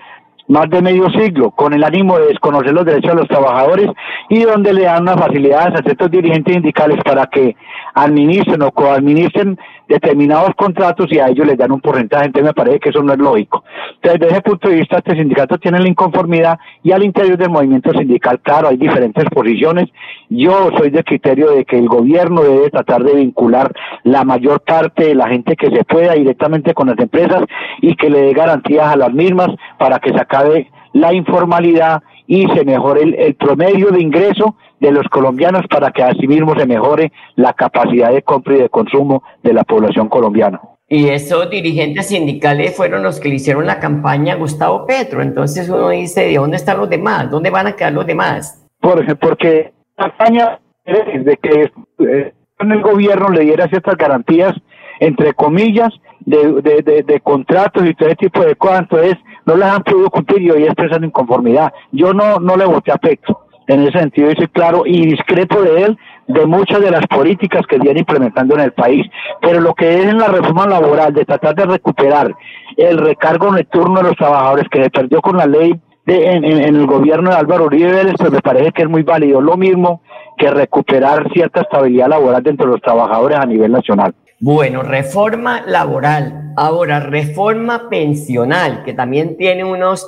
más 0.47 0.69
de 0.69 0.81
medio 0.81 1.09
siglo, 1.09 1.51
con 1.51 1.73
el 1.73 1.83
ánimo 1.83 2.17
de 2.17 2.27
desconocer 2.27 2.73
los 2.73 2.85
derechos 2.85 3.11
de 3.11 3.17
los 3.17 3.27
trabajadores 3.27 3.89
y 4.29 4.43
donde 4.43 4.73
le 4.73 4.83
dan 4.83 5.03
unas 5.03 5.17
facilidades 5.17 5.75
a 5.75 5.83
ciertos 5.83 6.09
dirigentes 6.09 6.53
sindicales 6.53 7.03
para 7.03 7.25
que 7.27 7.55
administren 7.93 8.61
o 8.61 8.71
coadministren 8.71 9.59
determinados 9.87 10.51
contratos 10.55 11.07
y 11.11 11.19
a 11.19 11.27
ellos 11.27 11.47
les 11.47 11.57
dan 11.57 11.71
un 11.71 11.81
porcentaje, 11.81 12.25
entonces 12.25 12.47
me 12.47 12.53
parece 12.53 12.79
que 12.79 12.89
eso 12.89 13.01
no 13.03 13.13
es 13.13 13.19
lógico. 13.19 13.63
Entonces, 13.95 14.19
desde 14.19 14.33
ese 14.33 14.41
punto 14.41 14.69
de 14.69 14.75
vista, 14.75 14.97
este 14.97 15.15
sindicato 15.15 15.57
tiene 15.57 15.79
la 15.79 15.87
inconformidad 15.87 16.59
y 16.83 16.91
al 16.91 17.03
interior 17.03 17.37
del 17.37 17.49
movimiento 17.49 17.91
sindical, 17.91 18.39
claro, 18.41 18.67
hay 18.69 18.77
diferentes 18.77 19.25
posiciones. 19.25 19.89
Yo 20.29 20.69
soy 20.77 20.89
del 20.89 21.03
criterio 21.03 21.51
de 21.51 21.65
que 21.65 21.77
el 21.77 21.87
gobierno 21.87 22.43
debe 22.43 22.69
tratar 22.69 23.03
de 23.03 23.15
vincular 23.15 23.71
la 24.03 24.23
mayor 24.23 24.61
parte 24.61 25.05
de 25.05 25.15
la 25.15 25.27
gente 25.27 25.55
que 25.55 25.69
se 25.69 25.83
pueda 25.83 26.13
directamente 26.13 26.73
con 26.73 26.87
las 26.87 26.99
empresas 26.99 27.43
y 27.81 27.95
que 27.95 28.09
le 28.09 28.21
dé 28.21 28.33
garantías 28.33 28.93
a 28.93 28.97
las 28.97 29.13
mismas 29.13 29.49
para 29.77 29.99
que 29.99 30.11
se 30.11 30.19
acabe 30.19 30.69
la 30.93 31.13
informalidad 31.13 32.01
y 32.27 32.45
se 32.47 32.65
mejore 32.65 33.03
el, 33.03 33.35
promedio 33.35 33.89
de 33.89 34.01
ingreso 34.01 34.55
de 34.79 34.91
los 34.91 35.07
colombianos 35.09 35.65
para 35.69 35.91
que 35.91 36.03
asimismo 36.03 36.57
se 36.57 36.65
mejore 36.65 37.11
la 37.35 37.53
capacidad 37.53 38.11
de 38.11 38.21
compra 38.21 38.55
y 38.55 38.59
de 38.59 38.69
consumo 38.69 39.23
de 39.43 39.53
la 39.53 39.63
población 39.63 40.09
colombiana. 40.09 40.61
Y 40.89 41.09
esos 41.09 41.49
dirigentes 41.49 42.07
sindicales 42.07 42.75
fueron 42.75 43.03
los 43.03 43.19
que 43.19 43.27
le 43.27 43.35
hicieron 43.35 43.65
la 43.65 43.79
campaña 43.79 44.33
a 44.33 44.37
Gustavo 44.37 44.85
Petro. 44.85 45.21
Entonces 45.21 45.67
uno 45.67 45.89
dice, 45.89 46.25
¿de 46.25 46.35
dónde 46.35 46.55
están 46.55 46.77
los 46.77 46.89
demás? 46.89 47.29
¿Dónde 47.29 47.49
van 47.49 47.67
a 47.67 47.73
quedar 47.73 47.91
los 47.91 48.05
demás? 48.05 48.65
Por, 48.79 49.05
porque 49.17 49.73
la 49.97 50.05
campaña 50.05 50.59
de 50.85 51.37
que 51.41 51.71
eh, 51.99 52.33
el 52.59 52.81
gobierno 52.81 53.29
le 53.29 53.41
diera 53.41 53.67
ciertas 53.67 53.97
garantías, 53.97 54.53
entre 55.01 55.33
comillas, 55.33 55.89
de, 56.21 56.61
de, 56.61 57.03
de, 57.03 57.19
contratos 57.19 57.85
y 57.85 57.93
todo 57.93 58.07
ese 58.07 58.15
tipo 58.17 58.41
de 58.43 58.55
cosas. 58.55 58.81
Entonces, 58.81 59.15
no 59.45 59.55
las 59.55 59.75
han 59.75 59.83
podido 59.83 60.09
cumplir 60.09 60.41
y 60.41 60.51
hoy 60.51 60.63
expresan 60.63 61.03
inconformidad. 61.03 61.73
Yo 61.91 62.13
no, 62.13 62.39
no 62.39 62.55
le 62.55 62.65
voté 62.65 62.91
a 62.91 62.97
Petro. 62.97 63.46
En 63.67 63.83
ese 63.83 63.99
sentido, 63.99 64.29
dice 64.29 64.47
claro 64.47 64.83
y 64.85 65.05
discrepo 65.05 65.61
de 65.61 65.83
él 65.83 65.97
de 66.27 66.45
muchas 66.45 66.81
de 66.81 66.91
las 66.91 67.05
políticas 67.07 67.65
que 67.67 67.77
viene 67.77 67.99
implementando 67.99 68.55
en 68.55 68.61
el 68.61 68.73
país. 68.73 69.05
Pero 69.41 69.59
lo 69.59 69.73
que 69.73 69.99
es 69.99 70.05
en 70.05 70.17
la 70.17 70.27
reforma 70.27 70.67
laboral, 70.67 71.13
de 71.13 71.25
tratar 71.25 71.55
de 71.55 71.65
recuperar 71.65 72.33
el 72.75 72.97
recargo 72.97 73.51
nocturno 73.51 73.97
de 73.97 74.09
los 74.09 74.15
trabajadores 74.15 74.67
que 74.69 74.83
se 74.83 74.89
perdió 74.89 75.21
con 75.21 75.37
la 75.37 75.45
ley 75.45 75.73
de, 76.05 76.31
en, 76.31 76.45
en, 76.45 76.75
el 76.75 76.85
gobierno 76.85 77.29
de 77.29 77.35
Álvaro 77.35 77.65
Uribe 77.65 77.91
Vélez, 77.91 78.15
pues 78.17 78.31
me 78.31 78.41
parece 78.41 78.71
que 78.71 78.83
es 78.83 78.89
muy 78.89 79.03
válido. 79.03 79.41
Lo 79.41 79.57
mismo 79.57 80.01
que 80.37 80.49
recuperar 80.49 81.29
cierta 81.33 81.61
estabilidad 81.61 82.07
laboral 82.07 82.43
dentro 82.43 82.65
de 82.65 82.73
los 82.73 82.81
trabajadores 82.81 83.37
a 83.37 83.45
nivel 83.45 83.71
nacional. 83.71 84.13
Bueno, 84.39 84.83
reforma 84.83 85.61
laboral. 85.65 86.53
Ahora, 86.55 86.99
reforma 86.99 87.89
pensional, 87.89 88.83
que 88.83 88.93
también 88.93 89.35
tiene 89.35 89.63
unos 89.63 90.07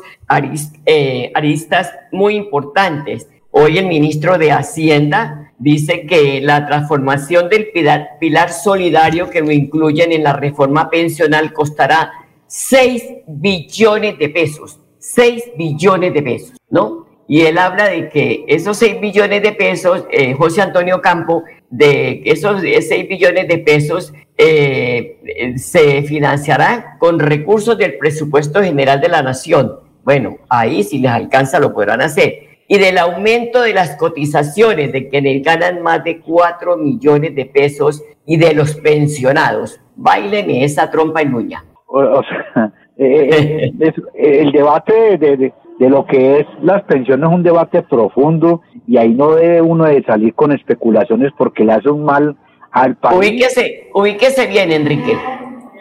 eh, 0.85 1.31
aristas 1.33 1.91
muy 2.11 2.35
importantes. 2.35 3.27
Hoy 3.51 3.77
el 3.79 3.87
ministro 3.87 4.37
de 4.37 4.51
Hacienda 4.51 5.53
dice 5.57 6.05
que 6.05 6.39
la 6.39 6.67
transformación 6.67 7.49
del 7.49 7.71
pilar, 7.71 8.17
pilar 8.19 8.51
solidario 8.51 9.29
que 9.29 9.41
lo 9.41 9.51
incluyen 9.51 10.11
en 10.11 10.23
la 10.23 10.33
reforma 10.33 10.89
pensional 10.89 11.51
costará 11.51 12.11
6 12.47 13.03
billones 13.27 14.19
de 14.19 14.29
pesos. 14.29 14.79
6 14.99 15.51
billones 15.57 16.13
de 16.13 16.21
pesos, 16.21 16.57
¿no? 16.69 17.07
Y 17.27 17.41
él 17.41 17.57
habla 17.57 17.87
de 17.89 18.09
que 18.09 18.43
esos 18.47 18.77
6 18.77 18.99
billones 19.01 19.41
de 19.41 19.51
pesos, 19.53 20.05
eh, 20.11 20.33
José 20.33 20.61
Antonio 20.61 21.01
Campo, 21.01 21.43
de 21.69 22.21
esos 22.25 22.61
6 22.61 23.07
billones 23.07 23.47
de 23.47 23.59
pesos 23.59 24.13
eh, 24.37 25.55
se 25.57 26.03
financiará 26.03 26.97
con 26.99 27.19
recursos 27.19 27.77
del 27.77 27.97
presupuesto 27.97 28.61
general 28.61 28.99
de 28.99 29.09
la 29.09 29.21
nación. 29.21 29.79
Bueno, 30.03 30.37
ahí 30.49 30.83
si 30.83 30.99
les 30.99 31.11
alcanza 31.11 31.59
lo 31.59 31.73
podrán 31.73 32.01
hacer. 32.01 32.48
Y 32.69 32.77
del 32.77 32.97
aumento 32.97 33.61
de 33.61 33.73
las 33.73 33.97
cotizaciones 33.97 34.93
de 34.93 35.09
quienes 35.09 35.43
ganan 35.43 35.81
más 35.81 36.03
de 36.05 36.21
4 36.21 36.77
millones 36.77 37.35
de 37.35 37.45
pesos 37.45 38.01
y 38.25 38.37
de 38.37 38.53
los 38.53 38.75
pensionados. 38.75 39.81
Bailen 39.97 40.49
esa 40.51 40.89
trompa 40.89 41.21
en 41.21 41.33
uña. 41.33 41.65
O, 41.87 42.21
sea, 42.23 42.71
eh, 42.97 43.73
eh, 43.79 43.93
el 44.13 44.51
debate 44.51 45.17
de, 45.17 45.51
de 45.79 45.89
lo 45.89 46.05
que 46.05 46.41
es 46.41 46.47
las 46.61 46.83
pensiones 46.83 47.27
es 47.27 47.35
un 47.35 47.41
debate 47.41 47.81
profundo 47.81 48.61
y 48.85 48.97
ahí 48.97 49.13
no 49.13 49.31
debe 49.31 49.61
uno 49.61 49.85
de 49.85 50.03
salir 50.03 50.35
con 50.35 50.51
especulaciones 50.51 51.31
porque 51.37 51.63
le 51.63 51.73
hace 51.73 51.89
un 51.89 52.03
mal 52.03 52.35
al 52.71 52.97
país. 52.97 53.17
Ubíquese, 53.17 53.89
ubíquese 53.93 54.47
bien, 54.47 54.71
Enrique. 54.71 55.17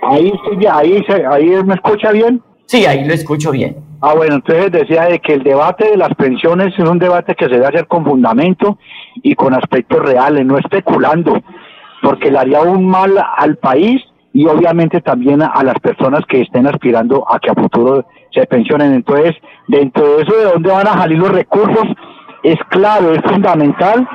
Ahí, 0.03 0.33
ahí, 0.71 1.05
ahí 1.31 1.65
me 1.65 1.75
escucha 1.75 2.13
bien. 2.13 2.41
Sí, 2.67 2.87
ahí 2.87 3.05
lo 3.05 3.13
escucho 3.13 3.51
bien. 3.51 3.88
Ah, 4.01 4.15
bueno, 4.15 4.37
entonces 4.37 4.71
decía 4.71 5.07
de 5.07 5.19
que 5.19 5.35
el 5.35 5.43
debate 5.43 5.91
de 5.91 5.97
las 5.97 6.15
pensiones 6.15 6.73
es 6.79 6.89
un 6.89 7.01
debate 7.01 7.35
que 7.35 7.47
se 7.47 7.53
debe 7.53 7.67
hacer 7.67 7.89
con 7.89 8.05
fundamento 8.05 8.79
y 9.23 9.35
con 9.35 9.55
aspectos 9.55 9.99
reales, 9.99 10.47
no 10.47 10.57
especulando, 10.57 11.43
porque 12.01 12.31
le 12.31 12.39
haría 12.39 12.61
un 12.61 12.87
mal 12.87 13.13
al 13.37 13.57
país 13.57 14.01
y 14.33 14.47
obviamente 14.47 15.01
también 15.01 15.43
a, 15.43 15.65
las 15.65 15.81
personas 15.81 16.21
que 16.29 16.43
estén 16.43 16.69
aspirando 16.69 17.25
a 17.29 17.41
que 17.41 17.51
a 17.51 17.55
futuro 17.55 18.07
se 18.33 18.47
pensionen. 18.47 18.93
Entonces, 18.93 19.35
dentro 19.67 20.17
de 20.17 20.23
eso, 20.23 20.37
¿de 20.37 20.45
dónde 20.45 20.71
van 20.71 20.87
a 20.87 20.93
salir 20.93 21.19
los 21.19 21.33
recursos? 21.33 21.89
Es 22.45 22.59
claro, 22.69 23.13
es 23.13 23.23
fundamental 23.23 24.09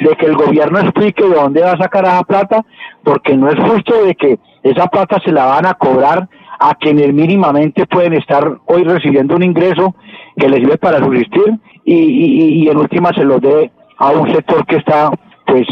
de 0.00 0.16
que 0.16 0.26
el 0.26 0.36
gobierno 0.36 0.80
explique 0.80 1.26
de 1.26 1.34
dónde 1.34 1.62
va 1.62 1.72
a 1.72 1.78
sacar 1.78 2.04
esa 2.04 2.22
plata, 2.24 2.62
porque 3.04 3.34
no 3.38 3.48
es 3.48 3.58
justo 3.58 4.04
de 4.04 4.14
que 4.14 4.38
esa 4.64 4.86
plata 4.88 5.18
se 5.24 5.32
la 5.32 5.46
van 5.46 5.64
a 5.64 5.72
cobrar 5.72 6.28
a 6.60 6.74
quienes 6.74 7.12
mínimamente 7.12 7.86
pueden 7.86 8.12
estar 8.12 8.58
hoy 8.66 8.84
recibiendo 8.84 9.34
un 9.34 9.42
ingreso 9.42 9.94
que 10.36 10.48
les 10.48 10.60
sirve 10.60 10.76
para 10.76 10.98
subsistir 10.98 11.58
y, 11.84 11.94
y, 11.94 12.62
y 12.62 12.68
en 12.68 12.76
última 12.76 13.12
se 13.14 13.24
lo 13.24 13.40
dé 13.40 13.70
a 13.96 14.10
un 14.10 14.30
sector 14.32 14.66
que 14.66 14.76
está 14.76 15.10
pues 15.46 15.66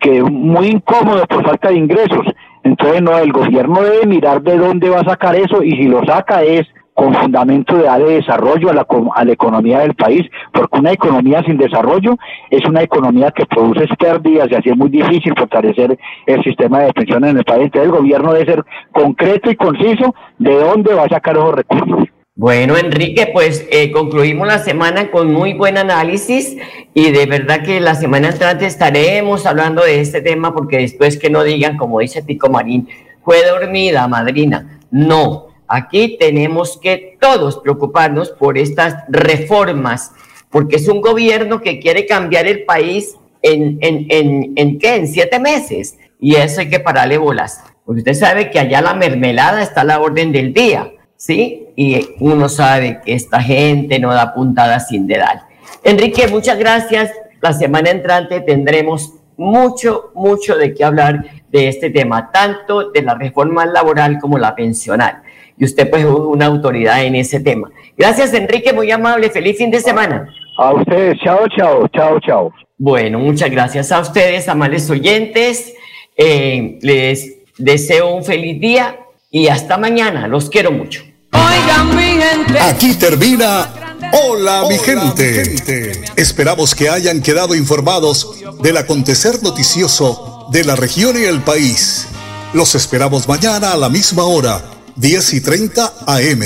que 0.00 0.22
muy 0.22 0.68
incómodo 0.68 1.24
por 1.26 1.44
falta 1.44 1.68
de 1.68 1.76
ingresos. 1.76 2.26
Entonces 2.64 3.02
no, 3.02 3.16
el 3.18 3.32
gobierno 3.32 3.82
debe 3.82 4.06
mirar 4.06 4.42
de 4.42 4.56
dónde 4.56 4.88
va 4.88 5.00
a 5.00 5.04
sacar 5.04 5.36
eso 5.36 5.62
y 5.62 5.72
si 5.72 5.84
lo 5.84 6.02
saca 6.04 6.42
es 6.42 6.66
con 6.94 7.14
fundamento 7.14 7.76
de 7.76 7.88
de 7.88 8.14
desarrollo 8.16 8.70
a 8.70 8.74
la, 8.74 8.86
a 9.14 9.24
la 9.24 9.32
economía 9.32 9.80
del 9.80 9.94
país, 9.94 10.22
porque 10.52 10.78
una 10.78 10.92
economía 10.92 11.42
sin 11.44 11.56
desarrollo 11.56 12.16
es 12.50 12.64
una 12.66 12.82
economía 12.82 13.30
que 13.30 13.46
produce 13.46 13.86
pérdidas 13.98 14.48
y 14.50 14.54
así 14.54 14.70
es 14.70 14.76
muy 14.76 14.90
difícil 14.90 15.32
fortalecer 15.36 15.98
el 16.26 16.42
sistema 16.42 16.80
de 16.80 16.92
pensiones 16.92 17.30
en 17.30 17.38
el 17.38 17.44
país. 17.44 17.64
Entonces 17.64 17.90
el 17.90 17.96
gobierno 17.96 18.32
debe 18.32 18.46
ser 18.46 18.64
concreto 18.92 19.50
y 19.50 19.56
conciso 19.56 20.14
de 20.38 20.54
dónde 20.54 20.94
va 20.94 21.04
a 21.04 21.08
sacar 21.08 21.36
esos 21.36 21.54
recursos. 21.54 22.08
Bueno, 22.34 22.78
Enrique, 22.78 23.28
pues 23.30 23.66
eh, 23.70 23.92
concluimos 23.92 24.48
la 24.48 24.58
semana 24.58 25.10
con 25.10 25.30
muy 25.30 25.52
buen 25.52 25.76
análisis 25.76 26.56
y 26.94 27.10
de 27.10 27.26
verdad 27.26 27.62
que 27.62 27.78
la 27.78 27.94
semana 27.94 28.30
entrante 28.30 28.64
estaremos 28.64 29.44
hablando 29.44 29.84
de 29.84 30.00
este 30.00 30.22
tema 30.22 30.54
porque 30.54 30.78
después 30.78 31.18
que 31.18 31.28
no 31.28 31.44
digan, 31.44 31.76
como 31.76 32.00
dice 32.00 32.22
Tico 32.22 32.48
Marín, 32.48 32.88
fue 33.22 33.44
dormida, 33.46 34.08
madrina. 34.08 34.80
No, 34.90 35.51
Aquí 35.74 36.18
tenemos 36.18 36.76
que 36.76 37.16
todos 37.18 37.58
preocuparnos 37.60 38.28
por 38.28 38.58
estas 38.58 39.04
reformas, 39.08 40.12
porque 40.50 40.76
es 40.76 40.86
un 40.86 41.00
gobierno 41.00 41.62
que 41.62 41.80
quiere 41.80 42.04
cambiar 42.04 42.46
el 42.46 42.64
país 42.64 43.16
en, 43.40 43.78
en, 43.80 44.52
en, 44.54 44.78
qué, 44.78 44.96
en 44.96 45.08
siete 45.08 45.38
meses. 45.38 45.96
Y 46.20 46.34
eso 46.34 46.60
hay 46.60 46.68
que 46.68 46.78
pararle 46.78 47.16
bolas. 47.16 47.64
Porque 47.86 48.00
usted 48.00 48.12
sabe 48.12 48.50
que 48.50 48.58
allá 48.58 48.82
la 48.82 48.92
mermelada 48.92 49.62
está 49.62 49.80
a 49.80 49.84
la 49.84 49.98
orden 49.98 50.30
del 50.30 50.52
día, 50.52 50.92
¿sí? 51.16 51.68
Y 51.74 52.06
uno 52.20 52.50
sabe 52.50 53.00
que 53.02 53.14
esta 53.14 53.40
gente 53.40 53.98
no 53.98 54.12
da 54.12 54.34
puntada 54.34 54.78
sin 54.78 55.06
dedal. 55.06 55.40
Enrique, 55.84 56.28
muchas 56.28 56.58
gracias. 56.58 57.12
La 57.40 57.54
semana 57.54 57.88
entrante 57.88 58.42
tendremos 58.42 59.14
mucho, 59.38 60.10
mucho 60.14 60.54
de 60.58 60.74
qué 60.74 60.84
hablar 60.84 61.24
de 61.50 61.68
este 61.68 61.88
tema, 61.88 62.30
tanto 62.30 62.90
de 62.90 63.00
la 63.00 63.14
reforma 63.14 63.64
laboral 63.64 64.18
como 64.20 64.36
la 64.36 64.54
pensional. 64.54 65.22
Y 65.62 65.64
usted 65.64 65.88
pues 65.88 66.04
es 66.04 66.10
una 66.10 66.46
autoridad 66.46 67.04
en 67.04 67.14
ese 67.14 67.38
tema. 67.38 67.70
Gracias, 67.96 68.34
Enrique, 68.34 68.72
muy 68.72 68.90
amable. 68.90 69.30
Feliz 69.30 69.56
fin 69.58 69.70
de 69.70 69.78
semana. 69.78 70.28
A 70.58 70.74
ustedes, 70.74 71.16
chao, 71.22 71.46
chao, 71.56 71.86
chao, 71.86 72.18
chao. 72.18 72.52
Bueno, 72.76 73.20
muchas 73.20 73.48
gracias 73.48 73.92
a 73.92 74.00
ustedes, 74.00 74.48
amables 74.48 74.90
oyentes. 74.90 75.72
Eh, 76.16 76.80
les 76.82 77.36
deseo 77.58 78.12
un 78.12 78.24
feliz 78.24 78.60
día 78.60 78.98
y 79.30 79.46
hasta 79.46 79.78
mañana. 79.78 80.26
Los 80.26 80.50
quiero 80.50 80.72
mucho. 80.72 81.04
Oigan, 81.30 81.94
mi 81.94 82.20
gente. 82.20 82.58
Aquí 82.58 82.94
termina 82.94 83.68
Hola, 84.14 84.64
mi, 84.68 84.78
gente. 84.78 85.92
Esperamos 86.16 86.74
que 86.74 86.88
hayan 86.88 87.22
quedado 87.22 87.54
informados 87.54 88.42
del 88.60 88.78
acontecer 88.78 89.40
noticioso 89.44 90.48
de 90.50 90.64
la 90.64 90.74
región 90.74 91.16
y 91.16 91.24
el 91.24 91.40
país. 91.40 92.08
Los 92.52 92.74
esperamos 92.74 93.28
mañana 93.28 93.72
a 93.72 93.76
la 93.76 93.88
misma 93.88 94.24
hora, 94.24 94.62
10 94.96 95.34
y 95.34 95.40
30 95.40 95.94
AM. 96.06 96.42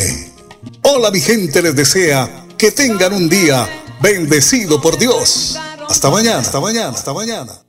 Hola, 0.82 1.10
mi 1.10 1.20
gente 1.20 1.62
les 1.62 1.74
desea 1.74 2.46
que 2.56 2.70
tengan 2.70 3.12
un 3.12 3.28
día 3.28 3.68
bendecido 4.00 4.80
por 4.80 4.98
Dios. 4.98 5.56
Hasta 5.88 6.10
mañana, 6.10 6.38
hasta 6.38 6.60
mañana, 6.60 6.90
hasta 6.90 7.12
mañana. 7.12 7.60